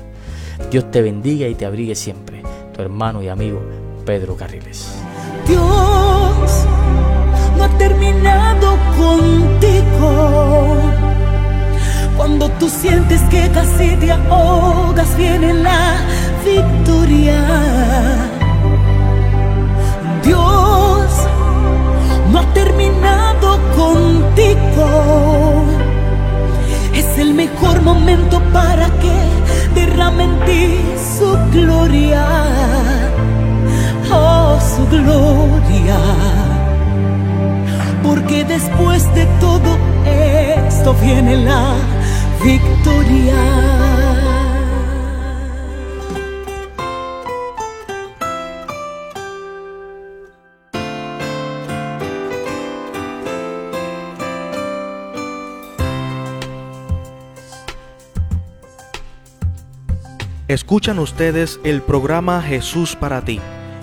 Dios 0.70 0.91
te 0.91 1.02
bendiga 1.02 1.48
y 1.48 1.56
te 1.56 1.65
abrigue 1.65 1.96
siempre. 1.96 2.44
Tu 2.72 2.84
hermano 2.84 3.24
y 3.24 3.30
amigo 3.30 3.60
Pedro 4.06 4.38
Carriles. 4.38 5.02
Dios 5.48 6.66
no 7.58 7.64
ha 7.64 7.70
terminado 7.78 8.78
contigo. 8.98 10.78
Cuando 12.18 12.50
tú 12.60 12.70
sientes 12.70 13.22
que 13.30 13.50
casi 13.50 13.96
te 13.98 14.12
ahogas, 14.12 15.16
viene 15.18 15.54
la 15.54 15.98
victoria. 16.46 17.40
Dios 20.24 21.10
no 22.32 22.40
ha 22.40 22.54
terminado 22.54 23.60
contigo. 23.76 25.64
Es 26.94 27.18
el 27.18 27.34
mejor 27.34 27.82
momento 27.82 28.42
para 28.54 28.86
que 29.02 29.16
derrame 29.74 30.26
en 30.26 30.40
ti 30.46 30.82
su 31.18 31.38
gloria 31.52 32.26
oh 34.12 34.60
su 34.60 34.88
gloria. 34.88 36.00
Porque 38.04 38.43
después 38.43 39.04
de 39.15 39.26
todo 39.39 39.78
esto 40.06 40.93
viene 41.02 41.38
la 41.38 41.76
victoria. 42.43 43.82
Escuchan 60.52 61.00
ustedes 61.00 61.62
el 61.63 61.82
programa 61.82 62.41
Jesús 62.41 62.97
para 62.97 63.21
ti, 63.21 63.39